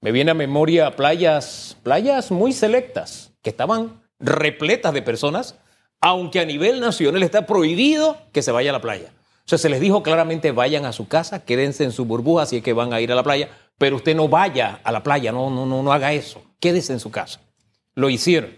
me 0.00 0.10
viene 0.10 0.32
a 0.32 0.34
memoria 0.34 0.96
playas, 0.96 1.76
playas 1.84 2.32
muy 2.32 2.52
selectas 2.52 3.32
que 3.42 3.50
estaban 3.50 4.02
repletas 4.18 4.92
de 4.92 5.02
personas, 5.02 5.56
aunque 6.00 6.40
a 6.40 6.44
nivel 6.44 6.80
nacional 6.80 7.22
está 7.22 7.46
prohibido 7.46 8.16
que 8.32 8.42
se 8.42 8.50
vaya 8.50 8.70
a 8.70 8.72
la 8.72 8.80
playa. 8.80 9.12
O 9.46 9.48
sea, 9.48 9.56
se 9.56 9.68
les 9.68 9.80
dijo 9.80 10.02
claramente 10.02 10.50
vayan 10.50 10.84
a 10.84 10.92
su 10.92 11.06
casa, 11.06 11.44
quédense 11.44 11.84
en 11.84 11.92
su 11.92 12.04
burbuja 12.04 12.46
si 12.46 12.56
es 12.56 12.62
que 12.62 12.72
van 12.72 12.92
a 12.92 13.00
ir 13.00 13.12
a 13.12 13.14
la 13.14 13.22
playa, 13.22 13.48
pero 13.78 13.96
usted 13.96 14.16
no 14.16 14.28
vaya 14.28 14.80
a 14.82 14.90
la 14.90 15.04
playa, 15.04 15.30
no, 15.30 15.48
no, 15.48 15.64
no, 15.64 15.84
no 15.84 15.92
haga 15.92 16.12
eso, 16.12 16.42
quédese 16.58 16.92
en 16.92 17.00
su 17.00 17.12
casa. 17.12 17.40
Lo 17.94 18.10
hicieron. 18.10 18.50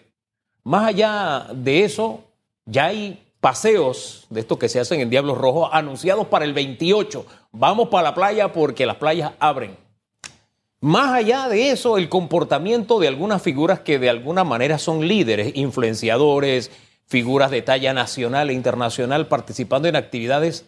Más 0.64 0.88
allá 0.88 1.48
de 1.54 1.84
eso, 1.84 2.24
ya 2.64 2.86
hay 2.86 3.22
paseos 3.40 4.26
de 4.30 4.40
estos 4.40 4.58
que 4.58 4.68
se 4.68 4.80
hacen 4.80 5.00
en 5.00 5.10
Diablos 5.10 5.38
Rojos 5.38 5.70
anunciados 5.72 6.26
para 6.26 6.44
el 6.44 6.52
28. 6.52 7.26
Vamos 7.52 7.88
para 7.88 8.10
la 8.10 8.14
playa 8.14 8.52
porque 8.52 8.86
las 8.86 8.96
playas 8.96 9.32
abren. 9.38 9.76
Más 10.80 11.12
allá 11.12 11.48
de 11.48 11.70
eso, 11.70 11.98
el 11.98 12.08
comportamiento 12.08 13.00
de 13.00 13.08
algunas 13.08 13.42
figuras 13.42 13.80
que 13.80 13.98
de 13.98 14.08
alguna 14.08 14.44
manera 14.44 14.78
son 14.78 15.06
líderes, 15.06 15.52
influenciadores, 15.54 16.70
figuras 17.06 17.50
de 17.50 17.60
talla 17.62 17.92
nacional 17.92 18.50
e 18.50 18.54
internacional 18.54 19.26
participando 19.26 19.88
en 19.88 19.96
actividades 19.96 20.66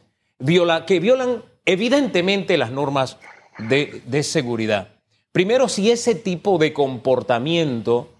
que 0.86 1.00
violan 1.00 1.42
evidentemente 1.64 2.58
las 2.58 2.72
normas 2.72 3.16
de, 3.58 4.02
de 4.06 4.22
seguridad. 4.22 4.88
Primero, 5.30 5.68
si 5.68 5.90
ese 5.90 6.14
tipo 6.14 6.58
de 6.58 6.72
comportamiento, 6.72 8.10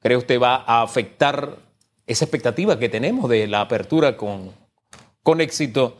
cree 0.00 0.16
usted, 0.18 0.40
va 0.40 0.56
a 0.66 0.82
afectar 0.82 1.56
esa 2.08 2.24
expectativa 2.24 2.78
que 2.78 2.88
tenemos 2.88 3.30
de 3.30 3.46
la 3.46 3.60
apertura 3.60 4.16
con, 4.16 4.52
con 5.22 5.40
éxito, 5.40 5.96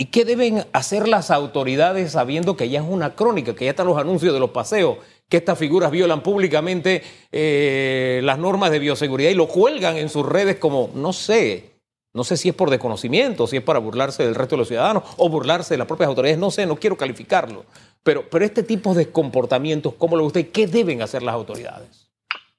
¿Y 0.00 0.06
qué 0.06 0.24
deben 0.24 0.64
hacer 0.72 1.06
las 1.06 1.30
autoridades 1.30 2.12
sabiendo 2.12 2.56
que 2.56 2.70
ya 2.70 2.80
es 2.80 2.86
una 2.88 3.14
crónica, 3.14 3.54
que 3.54 3.66
ya 3.66 3.72
están 3.72 3.86
los 3.86 3.98
anuncios 3.98 4.32
de 4.32 4.40
los 4.40 4.48
paseos, 4.48 4.96
que 5.28 5.36
estas 5.36 5.58
figuras 5.58 5.90
violan 5.90 6.22
públicamente 6.22 7.02
eh, 7.30 8.22
las 8.24 8.38
normas 8.38 8.70
de 8.70 8.78
bioseguridad 8.78 9.28
y 9.28 9.34
lo 9.34 9.46
cuelgan 9.46 9.98
en 9.98 10.08
sus 10.08 10.24
redes 10.24 10.56
como, 10.56 10.88
no 10.94 11.12
sé, 11.12 11.72
no 12.14 12.24
sé 12.24 12.38
si 12.38 12.48
es 12.48 12.54
por 12.54 12.70
desconocimiento, 12.70 13.46
si 13.46 13.58
es 13.58 13.62
para 13.62 13.78
burlarse 13.78 14.24
del 14.24 14.34
resto 14.34 14.56
de 14.56 14.60
los 14.60 14.68
ciudadanos 14.68 15.02
o 15.18 15.28
burlarse 15.28 15.74
de 15.74 15.78
las 15.78 15.86
propias 15.86 16.08
autoridades, 16.08 16.38
no 16.38 16.50
sé, 16.50 16.64
no 16.64 16.76
quiero 16.76 16.96
calificarlo. 16.96 17.66
Pero, 18.02 18.24
pero 18.30 18.46
este 18.46 18.62
tipo 18.62 18.94
de 18.94 19.12
comportamientos, 19.12 19.92
¿cómo 19.98 20.16
lo 20.16 20.24
gusta 20.24 20.40
y 20.40 20.44
qué 20.44 20.66
deben 20.66 21.02
hacer 21.02 21.22
las 21.22 21.34
autoridades? 21.34 22.10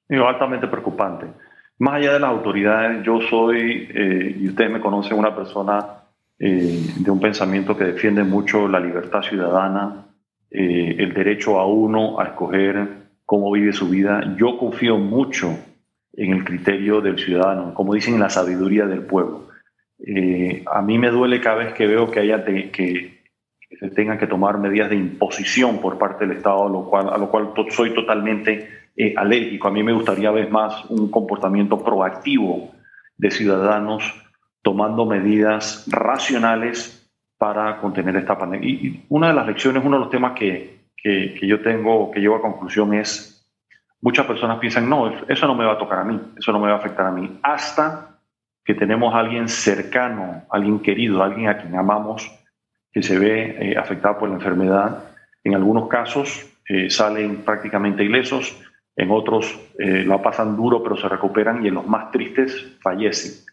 Es 0.08 0.22
altamente 0.22 0.68
preocupante. 0.68 1.26
Más 1.82 1.96
allá 1.96 2.14
de 2.14 2.20
las 2.20 2.30
autoridades, 2.30 3.04
yo 3.04 3.20
soy, 3.22 3.90
eh, 3.92 4.36
y 4.40 4.50
ustedes 4.50 4.70
me 4.70 4.80
conocen, 4.80 5.18
una 5.18 5.36
persona 5.36 5.84
eh, 6.38 6.80
de 6.96 7.10
un 7.10 7.20
pensamiento 7.20 7.76
que 7.76 7.86
defiende 7.86 8.24
mucho 8.24 8.68
la 8.68 8.80
libertad 8.80 9.24
ciudadana, 9.24 10.06
eh, 10.52 10.96
el 11.00 11.12
derecho 11.12 11.60
a 11.60 11.66
uno 11.66 12.20
a 12.20 12.26
escoger 12.26 12.88
cómo 13.26 13.52
vive 13.52 13.74
su 13.74 13.90
vida. 13.90 14.22
Yo 14.38 14.60
confío 14.60 15.00
mucho 15.00 15.58
en 16.14 16.34
el 16.34 16.44
criterio 16.44 17.02
del 17.02 17.18
ciudadano, 17.18 17.74
como 17.74 17.96
dicen, 17.96 18.14
en 18.14 18.20
la 18.20 18.30
sabiduría 18.30 18.86
del 18.86 19.02
pueblo. 19.02 19.48
A 20.72 20.84
mí 20.84 21.00
me 21.00 21.10
duele 21.10 21.42
cada 21.42 21.64
vez 21.64 21.74
que 21.74 21.88
veo 21.88 22.12
que 22.12 22.20
haya 22.20 22.46
que, 22.46 23.24
se 23.80 23.90
tengan 23.90 24.20
que 24.20 24.28
tomar 24.28 24.60
medidas 24.60 24.92
de 24.92 24.98
imposición 24.98 25.82
por 25.82 25.98
parte 25.98 26.28
del 26.28 26.38
Estado, 26.38 26.68
a 26.68 27.18
lo 27.18 27.32
cual 27.32 27.54
soy 27.72 27.92
totalmente 27.96 28.81
alérgico. 29.16 29.68
A 29.68 29.72
mí 29.72 29.84
me 29.84 29.94
gustaría 29.94 30.32
ver 30.32 30.50
más 30.50 30.86
un 30.86 31.10
comportamiento 31.10 31.84
proactivo 31.84 32.72
de 33.18 33.32
ciudadanos 33.32 34.14
tomando 34.62 35.06
medidas 35.06 35.86
racionales 35.88 37.10
para 37.38 37.78
contener 37.78 38.16
esta 38.18 38.38
pandemia. 38.38 38.70
Y 38.70 39.06
una 39.10 39.30
de 39.30 39.34
las 39.34 39.48
lecciones, 39.48 39.84
uno 39.84 39.98
de 39.98 40.02
los 40.02 40.12
temas 40.12 40.34
que, 40.34 40.82
que, 40.96 41.48
yo 41.48 41.62
tengo, 41.62 42.12
que 42.12 42.20
llevo 42.20 42.36
a 42.36 42.42
conclusión 42.42 42.94
es, 42.94 43.48
muchas 44.02 44.26
personas 44.26 44.60
piensan, 44.60 44.90
no, 44.90 45.12
eso 45.28 45.48
no 45.48 45.56
me 45.56 45.66
va 45.66 45.74
a 45.74 45.78
tocar 45.78 46.00
a 46.00 46.04
mí, 46.04 46.20
eso 46.38 46.52
no 46.52 46.60
me 46.60 46.68
va 46.68 46.74
a 46.74 46.78
afectar 46.78 47.08
a 47.08 47.12
mí, 47.12 47.40
hasta 47.42 48.20
que 48.64 48.76
tenemos 48.76 49.14
a 49.14 49.20
alguien 49.20 49.48
cercano, 49.48 50.44
alguien 50.50 50.80
querido, 50.80 51.24
alguien 51.24 51.50
a 51.50 51.58
quien 51.58 51.76
amamos, 51.76 52.32
que 52.92 53.02
se 53.02 53.18
ve 53.18 53.58
eh, 53.60 53.78
afectado 53.78 54.20
por 54.20 54.30
la 54.30 54.36
enfermedad. 54.36 55.06
En 55.44 55.56
algunos 55.56 55.88
casos 55.88 56.46
eh, 56.68 56.90
salen 56.90 57.38
prácticamente 57.38 58.04
ilesos, 58.04 58.56
en 59.02 59.12
otros 59.12 59.60
eh, 59.80 60.04
la 60.06 60.22
pasan 60.22 60.56
duro 60.56 60.82
pero 60.84 60.96
se 60.96 61.08
recuperan 61.10 61.64
y 61.64 61.70
en 61.70 61.76
los 61.76 61.88
más 61.88 62.12
tristes 62.12 62.78
fallecen 62.82 63.52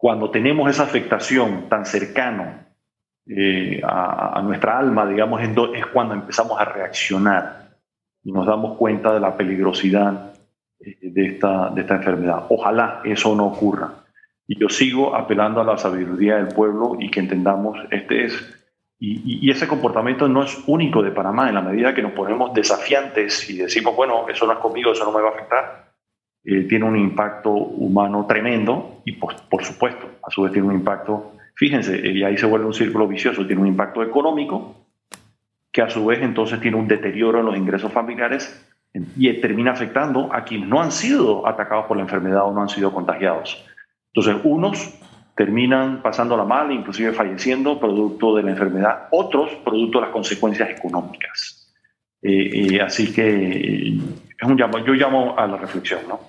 cuando 0.00 0.30
tenemos 0.30 0.70
esa 0.70 0.84
afectación 0.84 1.68
tan 1.68 1.84
cercano 1.84 2.54
eh, 3.26 3.82
a, 3.84 4.40
nuestra 4.42 4.78
alma, 4.78 5.06
digamos, 5.06 5.42
es 5.42 5.86
cuando 5.92 6.14
empezamos 6.14 6.58
a 6.58 6.64
reaccionar 6.64 7.68
y 8.24 8.32
nos 8.32 8.46
damos 8.46 8.78
cuenta 8.78 9.12
de 9.12 9.20
la 9.20 9.36
peligrosidad 9.36 10.32
eh, 10.80 10.96
de, 11.02 11.26
esta, 11.26 11.68
de 11.68 11.82
esta 11.82 11.96
enfermedad. 11.96 12.46
Ojalá 12.48 13.02
eso 13.04 13.36
no 13.36 13.48
ocurra. 13.48 13.90
Y 14.46 14.58
yo 14.58 14.70
sigo 14.70 15.14
apelando 15.14 15.60
a 15.60 15.64
la 15.64 15.76
sabiduría 15.76 16.36
del 16.36 16.48
pueblo 16.48 16.96
y 16.98 17.10
que 17.10 17.20
entendamos 17.20 17.78
este 17.90 18.24
es. 18.24 18.59
Y, 19.02 19.46
y, 19.46 19.50
ese 19.50 19.66
comportamiento 19.66 20.28
no 20.28 20.42
es 20.42 20.62
único 20.66 21.02
de 21.02 21.10
Panamá, 21.10 21.48
en 21.48 21.54
la 21.54 21.62
medida 21.62 21.94
que 21.94 22.02
nos 22.02 22.12
ponemos 22.12 22.52
desafiantes 22.52 23.48
y 23.48 23.56
decimos, 23.56 23.96
bueno, 23.96 24.28
eso 24.28 24.46
no 24.46 24.52
es 24.52 24.58
conmigo, 24.58 24.92
eso 24.92 25.04
no 25.04 25.12
me 25.12 25.22
va 25.22 25.30
a 25.30 25.32
afectar 25.32 25.90
eh, 26.42 26.62
tiene 26.62 26.86
un 26.86 26.96
impacto 26.96 27.50
humano 27.50 28.24
tremendo 28.26 29.02
y 29.04 29.12
por, 29.12 29.36
por, 29.50 29.62
supuesto, 29.62 30.08
a 30.26 30.30
su 30.30 30.42
vez 30.42 30.52
tiene 30.52 30.68
un 30.68 30.74
impacto, 30.74 31.32
fíjense, 31.54 31.96
eh, 31.96 32.12
y 32.12 32.24
ahí 32.24 32.38
se 32.38 32.46
vuelve 32.46 32.64
un 32.64 32.72
círculo 32.72 33.06
vicioso, 33.06 33.46
tiene 33.46 33.60
un 33.60 33.68
impacto 33.68 34.02
económico 34.02 34.74
que 35.70 35.82
a 35.82 35.90
su 35.90 36.06
vez 36.06 36.20
entonces 36.22 36.58
tiene 36.60 36.78
un 36.78 36.88
deterioro 36.88 37.40
en 37.40 37.46
los 37.46 37.56
ingresos 37.56 37.92
familiares 37.92 38.66
y 39.16 39.32
termina 39.34 39.72
afectando 39.72 40.30
a 40.32 40.42
quienes 40.42 40.68
no 40.68 40.80
han 40.80 40.90
sido 40.90 41.46
atacados 41.46 41.84
por 41.84 41.98
la 41.98 42.04
enfermedad 42.04 42.44
o 42.44 42.52
no 42.52 42.62
han 42.62 42.68
sido 42.70 42.92
contagiados. 42.92 43.64
Entonces, 44.12 44.42
unos 44.42 44.99
terminan 45.34 46.02
pasándola 46.02 46.44
mal, 46.44 46.70
inclusive 46.72 47.12
falleciendo 47.12 47.78
producto 47.78 48.36
de 48.36 48.42
la 48.42 48.50
enfermedad, 48.50 49.08
otros 49.10 49.50
producto 49.64 49.98
de 49.98 50.06
las 50.06 50.12
consecuencias 50.12 50.70
económicas. 50.70 51.72
Eh, 52.22 52.80
así 52.80 53.12
que 53.12 53.88
es 53.88 54.48
un 54.48 54.56
llamo, 54.56 54.78
yo 54.78 54.92
llamo 54.92 55.38
a 55.38 55.46
la 55.46 55.56
reflexión, 55.56 56.00
¿no? 56.08 56.20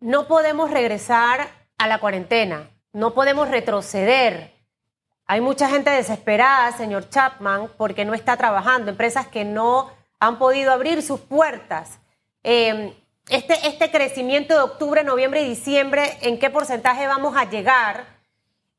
No 0.00 0.26
podemos 0.26 0.70
regresar 0.70 1.48
a 1.78 1.86
la 1.86 1.98
cuarentena, 1.98 2.68
no 2.92 3.14
podemos 3.14 3.48
retroceder. 3.48 4.52
Hay 5.26 5.40
mucha 5.40 5.68
gente 5.68 5.90
desesperada, 5.90 6.72
señor 6.72 7.08
Chapman, 7.08 7.68
porque 7.76 8.04
no 8.04 8.14
está 8.14 8.36
trabajando, 8.36 8.90
empresas 8.90 9.26
que 9.28 9.44
no 9.44 9.90
han 10.20 10.38
podido 10.38 10.72
abrir 10.72 11.02
sus 11.02 11.20
puertas. 11.20 12.00
Em, 12.42 12.92
este, 13.28 13.54
este 13.66 13.90
crecimiento 13.90 14.54
de 14.54 14.60
octubre, 14.60 15.04
noviembre 15.04 15.42
y 15.42 15.48
diciembre, 15.48 16.02
¿en 16.22 16.38
qué 16.38 16.50
porcentaje 16.50 17.06
vamos 17.06 17.36
a 17.36 17.48
llegar? 17.48 18.11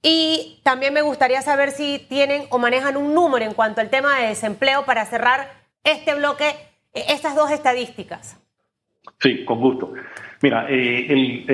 Y 0.04 0.60
también 0.64 0.94
me 0.94 1.02
gustaría 1.02 1.42
saber 1.42 1.72
si 1.72 2.06
tienen 2.10 2.44
o 2.50 2.60
manejan 2.60 2.98
un 2.98 3.14
número 3.14 3.46
en 3.46 3.54
cuanto 3.54 3.82
al 3.82 3.90
tema 3.90 4.20
de 4.20 4.28
desempleo 4.28 4.86
para 4.86 5.06
cerrar 5.06 5.50
este 5.84 6.14
bloque, 6.14 6.50
eh, 6.94 7.06
estas 7.08 7.36
dos 7.36 7.50
estadísticas. 7.50 8.38
Sí, 9.20 9.46
con 9.46 9.60
gusto. 9.62 9.94
Mira, 10.42 10.68
eh, 10.70 11.48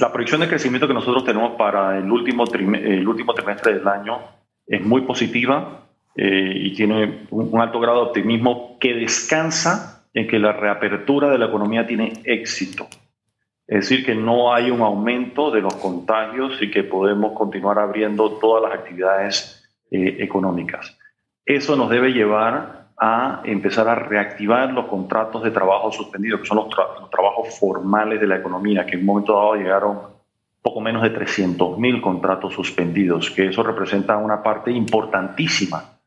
la 0.00 0.12
proyección 0.12 0.40
de 0.40 0.48
crecimiento 0.48 0.88
que 0.88 0.94
nosotros 0.94 1.24
tenemos 1.24 1.52
para 1.52 1.96
el 1.96 2.10
último, 2.10 2.44
el 2.52 3.06
último 3.06 3.34
trimestre 3.34 3.74
del 3.74 3.86
año 3.86 4.18
es 4.66 4.84
muy 4.84 5.02
positiva 5.02 5.86
eh, 6.16 6.52
y 6.56 6.74
tiene 6.74 7.26
un, 7.30 7.60
alto 7.60 7.78
grado 7.80 8.02
de 8.02 8.06
optimismo 8.08 8.78
que 8.80 8.94
descansa 8.94 10.04
en 10.12 10.26
que 10.26 10.38
la 10.38 10.52
reapertura 10.52 11.30
de 11.30 11.38
la 11.38 11.46
economía 11.46 11.86
tiene 11.86 12.12
éxito. 12.24 12.88
Es 13.72 13.88
decir, 13.88 14.04
que 14.04 14.14
no 14.14 14.52
hay 14.52 14.70
un 14.70 14.82
aumento 14.82 15.50
de 15.50 15.62
los 15.62 15.74
contagios 15.76 16.60
y 16.60 16.70
que 16.70 16.84
podemos 16.84 17.32
continuar 17.32 17.78
abriendo 17.78 18.32
todas 18.32 18.62
las 18.64 18.78
actividades 18.78 19.66
eh, 19.90 20.16
económicas. 20.18 20.98
Eso 21.46 21.74
nos 21.74 21.88
debe 21.88 22.12
llevar 22.12 22.88
a 22.98 23.40
empezar 23.44 23.88
a 23.88 23.94
reactivar 23.94 24.70
los 24.74 24.88
contratos 24.88 25.42
de 25.42 25.52
trabajo 25.52 25.90
suspendidos, 25.90 26.42
que 26.42 26.48
son 26.48 26.58
los, 26.58 26.68
trabajos 27.10 27.58
formales 27.58 28.20
de 28.20 28.26
la 28.26 28.36
economía, 28.36 28.84
que 28.84 28.96
en 28.96 29.00
un 29.00 29.06
momento 29.06 29.32
dado 29.32 29.54
llegaron 29.54 30.00
poco 30.60 30.82
menos 30.82 31.02
de 31.02 31.14
300.000 31.14 32.02
contratos 32.02 32.52
suspendidos, 32.52 33.30
que 33.30 33.46
eso 33.46 33.62
representa 33.62 34.18
una 34.18 34.42
parte 34.42 34.70
importantísima 34.70 35.98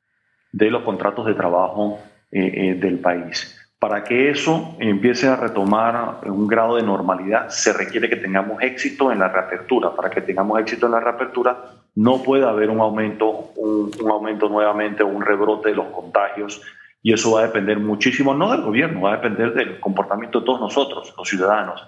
de 0.51 0.69
los 0.69 0.84
contratos 0.84 1.25
de 1.25 1.34
trabajo 1.34 1.97
eh, 2.32 2.45
eh, 2.54 2.73
del 2.75 2.99
país. 2.99 3.58
Para 3.86 4.04
que 4.04 4.32
eso 4.32 4.76
empiece 4.80 5.28
a 5.28 5.36
retomar 5.36 6.21
un 6.26 6.48
grado 6.48 6.78
de 6.78 6.82
normalidad, 6.82 7.50
se 7.50 7.71
requiere 7.71 8.10
que 8.10 8.15
tengamos 8.15 8.60
éxito 8.63 9.12
en 9.12 9.19
la 9.19 9.28
reapertura. 9.28 9.95
Para 9.95 10.10
que 10.10 10.21
tengamos 10.21 10.60
éxito 10.60 10.88
en 10.88 10.93
la 10.93 11.00
reapertura, 11.00 11.65
no 11.93 12.24
puede 12.24 12.45
haber 12.45 12.71
un 12.71 12.80
aumento, 12.80 13.52
un, 13.58 13.91
aumento 14.10 14.50
nuevamente, 14.50 15.04
un 15.04 15.21
rebrote 15.21 15.69
de 15.69 15.76
los 15.76 15.86
contagios 15.89 16.63
y 17.04 17.13
eso 17.13 17.34
va 17.34 17.41
a 17.41 17.43
depender 17.43 17.78
muchísimo, 17.78 18.34
no 18.34 18.50
del 18.54 18.63
gobierno, 18.63 19.02
va 19.02 19.13
a 19.13 19.17
depender 19.17 19.54
del 19.54 19.80
comportamiento 19.80 20.39
de 20.39 20.48
todos 20.48 20.62
nosotros, 20.62 21.13
los 21.15 21.30
ciudadanos. 21.30 21.80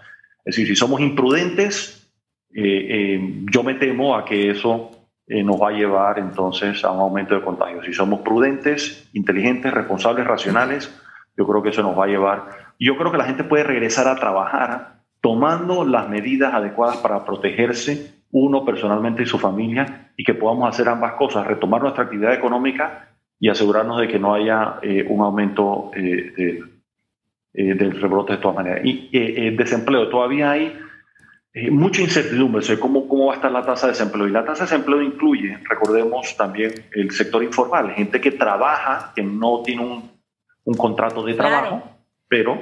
Es 0.45 0.55
decir, 0.55 0.67
si 0.67 0.75
somos 0.75 1.01
imprudentes, 1.01 2.07
eh, 2.53 2.61
eh, 2.63 3.43
yo 3.51 3.63
me 3.63 3.73
temo 3.73 4.15
a 4.15 4.23
que 4.23 4.51
eso 4.51 4.91
eh, 5.25 5.43
nos 5.43 5.59
va 5.59 5.69
a 5.69 5.71
llevar 5.71 6.19
entonces 6.19 6.85
a 6.85 6.91
un 6.91 6.99
aumento 6.99 7.33
de 7.33 7.41
contagios. 7.41 7.87
Si 7.87 7.93
somos 7.93 8.19
prudentes, 8.19 9.09
inteligentes, 9.13 9.73
responsables, 9.73 10.27
racionales, 10.27 10.93
yo 11.37 11.45
creo 11.45 11.61
que 11.61 11.69
eso 11.69 11.83
nos 11.83 11.97
va 11.97 12.05
a 12.05 12.07
llevar. 12.07 12.49
Yo 12.79 12.97
creo 12.97 13.11
que 13.11 13.17
la 13.17 13.25
gente 13.25 13.43
puede 13.43 13.63
regresar 13.63 14.07
a 14.07 14.15
trabajar 14.15 14.97
tomando 15.21 15.85
las 15.85 16.09
medidas 16.09 16.53
adecuadas 16.53 16.97
para 16.97 17.23
protegerse 17.25 18.15
uno 18.31 18.65
personalmente 18.65 19.23
y 19.23 19.25
su 19.25 19.37
familia 19.37 20.11
y 20.17 20.23
que 20.23 20.33
podamos 20.33 20.67
hacer 20.67 20.89
ambas 20.89 21.13
cosas, 21.13 21.47
retomar 21.47 21.81
nuestra 21.81 22.05
actividad 22.05 22.33
económica 22.33 23.09
y 23.39 23.49
asegurarnos 23.49 23.99
de 23.99 24.07
que 24.07 24.19
no 24.19 24.33
haya 24.33 24.79
eh, 24.81 25.05
un 25.07 25.21
aumento 25.21 25.91
eh, 25.95 26.33
eh, 27.53 27.73
del 27.75 28.01
rebrote 28.01 28.33
de 28.33 28.39
todas 28.39 28.57
maneras. 28.57 28.81
Y 28.83 29.09
el 29.13 29.55
desempleo, 29.55 30.09
todavía 30.09 30.51
hay 30.51 30.75
mucha 31.71 32.01
incertidumbre 32.01 32.61
sobre 32.61 32.79
cómo, 32.79 33.07
cómo 33.07 33.27
va 33.27 33.33
a 33.33 33.35
estar 33.35 33.51
la 33.51 33.65
tasa 33.65 33.87
de 33.87 33.93
desempleo. 33.93 34.27
Y 34.27 34.31
la 34.31 34.45
tasa 34.45 34.65
de 34.65 34.71
desempleo 34.71 35.01
incluye, 35.01 35.57
recordemos 35.69 36.35
también, 36.35 36.71
el 36.91 37.11
sector 37.11 37.43
informal, 37.43 37.91
gente 37.91 38.21
que 38.21 38.31
trabaja, 38.31 39.11
que 39.15 39.23
no 39.23 39.61
tiene 39.63 39.83
un, 39.83 40.16
un 40.67 40.75
contrato 40.75 41.23
de 41.23 41.33
trabajo, 41.33 41.81
pero, 42.27 42.59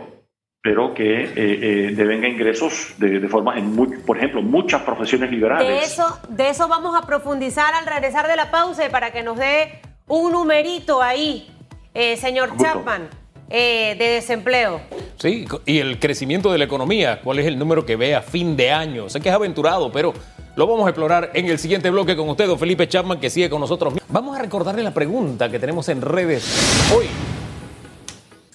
pero 0.61 0.93
que 0.93 1.23
eh, 1.23 1.31
eh, 1.35 1.91
devenga 1.95 2.27
ingresos 2.27 2.93
de, 2.99 3.27
forma, 3.27 3.57
en 3.57 3.75
por 4.05 4.17
ejemplo, 4.17 4.43
muchas 4.43 4.83
profesiones 4.83 5.31
liberales. 5.31 5.67
De 5.67 5.79
eso, 5.79 6.19
de 6.29 6.49
eso 6.49 6.67
vamos 6.67 6.95
a 6.95 7.07
profundizar 7.07 7.73
al 7.73 7.87
regresar 7.87 8.27
de 8.27 8.35
la 8.35 8.51
pausa 8.51 8.83
para 8.91 9.11
que 9.11 9.23
nos 9.23 9.37
dé 9.37 9.81
un 10.07 10.33
numerito 10.33 11.01
ahí, 11.01 11.49
eh, 11.95 12.15
señor 12.15 12.55
Chapman. 12.57 13.09
de 13.49 13.95
desempleo. 13.97 14.81
Sí, 15.17 15.47
y 15.65 15.79
el 15.79 15.99
crecimiento 15.99 16.51
de 16.51 16.59
la 16.59 16.65
economía, 16.65 17.21
¿cuál 17.23 17.39
es 17.39 17.47
el 17.47 17.57
número 17.57 17.87
que 17.87 17.95
ve 17.95 18.13
a 18.13 18.21
fin 18.21 18.55
de 18.55 18.71
año? 18.71 19.09
Sé 19.09 19.19
que 19.19 19.29
es 19.29 19.35
aventurado, 19.35 19.91
pero 19.91 20.13
lo 20.55 20.67
vamos 20.67 20.85
a 20.85 20.89
explorar 20.89 21.31
en 21.33 21.47
el 21.47 21.57
siguiente 21.57 21.89
bloque 21.89 22.15
con 22.15 22.29
usted, 22.29 22.45
don 22.45 22.59
Felipe 22.59 22.87
Chapman, 22.87 23.19
que 23.19 23.31
sigue 23.31 23.49
con 23.49 23.61
nosotros. 23.61 23.95
Vamos 24.09 24.37
a 24.37 24.41
recordarle 24.43 24.83
la 24.83 24.93
pregunta 24.93 25.49
que 25.49 25.57
tenemos 25.57 25.89
en 25.89 26.01
redes 26.01 26.91
hoy. 26.95 27.07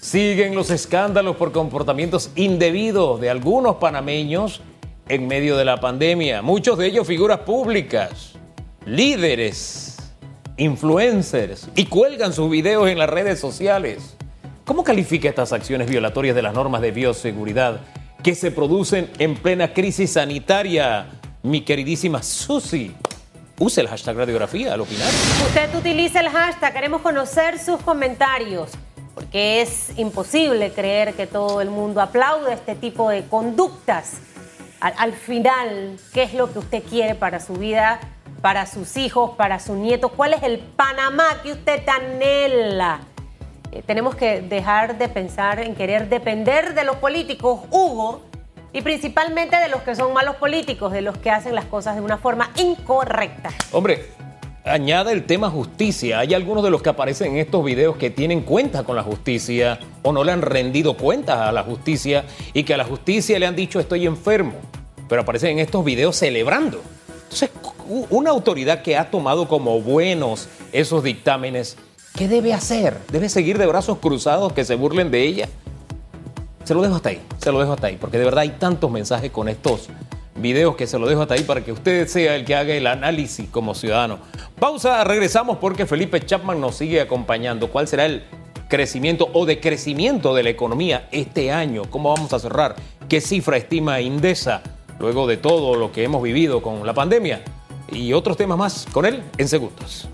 Siguen 0.00 0.54
los 0.54 0.70
escándalos 0.70 1.36
por 1.36 1.52
comportamientos 1.52 2.30
indebidos 2.34 3.20
de 3.20 3.28
algunos 3.28 3.76
panameños 3.76 4.62
en 5.10 5.28
medio 5.28 5.58
de 5.58 5.66
la 5.66 5.78
pandemia. 5.78 6.40
Muchos 6.40 6.78
de 6.78 6.86
ellos 6.86 7.06
figuras 7.06 7.40
públicas, 7.40 8.32
líderes, 8.86 9.98
influencers 10.56 11.68
y 11.76 11.84
cuelgan 11.84 12.32
sus 12.32 12.50
videos 12.50 12.88
en 12.88 12.96
las 12.96 13.10
redes 13.10 13.38
sociales. 13.38 14.16
¿Cómo 14.64 14.84
califica 14.84 15.28
estas 15.28 15.52
acciones 15.52 15.86
violatorias 15.90 16.34
de 16.34 16.42
las 16.42 16.54
normas 16.54 16.80
de 16.80 16.92
bioseguridad 16.92 17.82
que 18.22 18.34
se 18.34 18.50
producen 18.50 19.10
en 19.18 19.34
plena 19.34 19.74
crisis 19.74 20.12
sanitaria? 20.12 21.10
Mi 21.42 21.60
queridísima 21.60 22.22
Susi, 22.22 22.92
use 23.58 23.82
el 23.82 23.88
hashtag 23.88 24.16
radiografía 24.16 24.72
al 24.72 24.80
opinar. 24.80 25.10
Usted 25.46 25.74
utiliza 25.74 26.20
el 26.20 26.30
hashtag, 26.30 26.72
queremos 26.72 27.02
conocer 27.02 27.58
sus 27.58 27.82
comentarios 27.82 28.70
porque 29.30 29.62
es 29.62 29.96
imposible 29.96 30.72
creer 30.72 31.14
que 31.14 31.28
todo 31.28 31.60
el 31.60 31.70
mundo 31.70 32.00
aplaude 32.00 32.52
este 32.52 32.74
tipo 32.74 33.10
de 33.10 33.22
conductas. 33.26 34.14
Al, 34.80 35.12
final, 35.12 36.00
¿qué 36.12 36.24
es 36.24 36.34
lo 36.34 36.52
que 36.52 36.58
usted 36.58 36.82
quiere 36.82 37.14
para 37.14 37.38
su 37.38 37.52
vida, 37.52 38.00
para 38.42 38.66
sus 38.66 38.96
hijos, 38.96 39.36
para 39.36 39.60
sus 39.60 39.76
nietos? 39.76 40.10
¿Cuál 40.16 40.34
es 40.34 40.42
el 40.42 40.58
Panamá 40.58 41.42
que 41.44 41.52
usted 41.52 41.80
anhela? 41.88 43.02
Eh, 43.70 43.84
tenemos 43.86 44.16
que 44.16 44.40
dejar 44.40 44.98
de 44.98 45.08
pensar 45.08 45.60
en 45.60 45.76
querer 45.76 46.08
depender 46.08 46.74
de 46.74 46.82
los 46.82 46.96
políticos, 46.96 47.60
Hugo, 47.70 48.22
y 48.72 48.82
principalmente 48.82 49.56
de 49.58 49.68
los 49.68 49.82
que 49.82 49.94
son 49.94 50.12
malos 50.12 50.36
políticos, 50.36 50.90
de 50.92 51.02
los 51.02 51.16
que 51.18 51.30
hacen 51.30 51.54
las 51.54 51.66
cosas 51.66 51.94
de 51.94 52.00
una 52.00 52.18
forma 52.18 52.50
incorrecta. 52.56 53.50
Hombre, 53.70 54.08
añade 54.64 55.12
el 55.12 55.24
tema 55.24 55.50
justicia. 55.50 56.18
Hay 56.18 56.34
algunos 56.34 56.62
de 56.62 56.70
los 56.70 56.82
que 56.82 56.90
aparecen 56.90 57.32
en 57.32 57.38
estos 57.38 57.64
videos 57.64 57.96
que 57.96 58.10
tienen 58.10 58.42
cuenta 58.42 58.84
con 58.84 58.96
la 58.96 59.02
justicia 59.02 59.78
o 60.02 60.12
no 60.12 60.24
le 60.24 60.32
han 60.32 60.42
rendido 60.42 60.96
cuentas 60.96 61.38
a 61.38 61.52
la 61.52 61.62
justicia 61.62 62.24
y 62.52 62.64
que 62.64 62.74
a 62.74 62.76
la 62.76 62.84
justicia 62.84 63.38
le 63.38 63.46
han 63.46 63.56
dicho 63.56 63.80
estoy 63.80 64.06
enfermo, 64.06 64.54
pero 65.08 65.22
aparecen 65.22 65.50
en 65.50 65.58
estos 65.60 65.84
videos 65.84 66.16
celebrando. 66.16 66.80
Entonces, 67.24 67.50
una 68.10 68.30
autoridad 68.30 68.82
que 68.82 68.96
ha 68.96 69.10
tomado 69.10 69.48
como 69.48 69.80
buenos 69.80 70.48
esos 70.72 71.02
dictámenes, 71.02 71.76
¿qué 72.16 72.28
debe 72.28 72.52
hacer? 72.52 72.98
¿Debe 73.10 73.28
seguir 73.28 73.58
de 73.58 73.66
brazos 73.66 73.98
cruzados 73.98 74.52
que 74.52 74.64
se 74.64 74.74
burlen 74.74 75.10
de 75.10 75.22
ella? 75.22 75.48
Se 76.64 76.74
lo 76.74 76.82
dejo 76.82 76.96
hasta 76.96 77.08
ahí, 77.08 77.20
se 77.38 77.50
lo 77.50 77.58
dejo 77.58 77.72
hasta 77.72 77.88
ahí, 77.88 77.96
porque 78.00 78.18
de 78.18 78.24
verdad 78.24 78.40
hay 78.40 78.50
tantos 78.50 78.90
mensajes 78.90 79.30
con 79.30 79.48
estos 79.48 79.88
videos 80.40 80.76
que 80.76 80.86
se 80.86 80.98
lo 80.98 81.06
dejo 81.08 81.22
hasta 81.22 81.34
ahí 81.34 81.42
para 81.42 81.62
que 81.62 81.72
usted 81.72 82.06
sea 82.08 82.36
el 82.36 82.44
que 82.44 82.54
haga 82.54 82.74
el 82.74 82.86
análisis 82.86 83.48
como 83.50 83.74
ciudadano. 83.74 84.18
Pausa, 84.58 85.04
regresamos 85.04 85.58
porque 85.58 85.86
Felipe 85.86 86.20
Chapman 86.24 86.60
nos 86.60 86.76
sigue 86.76 87.00
acompañando. 87.00 87.70
¿Cuál 87.70 87.88
será 87.88 88.06
el 88.06 88.24
crecimiento 88.68 89.28
o 89.32 89.46
decrecimiento 89.46 90.34
de 90.34 90.42
la 90.42 90.50
economía 90.50 91.08
este 91.12 91.52
año? 91.52 91.82
¿Cómo 91.90 92.14
vamos 92.14 92.32
a 92.32 92.38
cerrar? 92.38 92.76
¿Qué 93.08 93.20
cifra 93.20 93.56
estima 93.56 94.00
Indesa 94.00 94.62
luego 94.98 95.26
de 95.26 95.36
todo 95.36 95.76
lo 95.76 95.92
que 95.92 96.04
hemos 96.04 96.22
vivido 96.22 96.62
con 96.62 96.86
la 96.86 96.94
pandemia? 96.94 97.42
Y 97.92 98.12
otros 98.12 98.36
temas 98.36 98.56
más 98.56 98.86
con 98.92 99.04
él 99.04 99.22
en 99.36 99.48
segundos. 99.48 100.08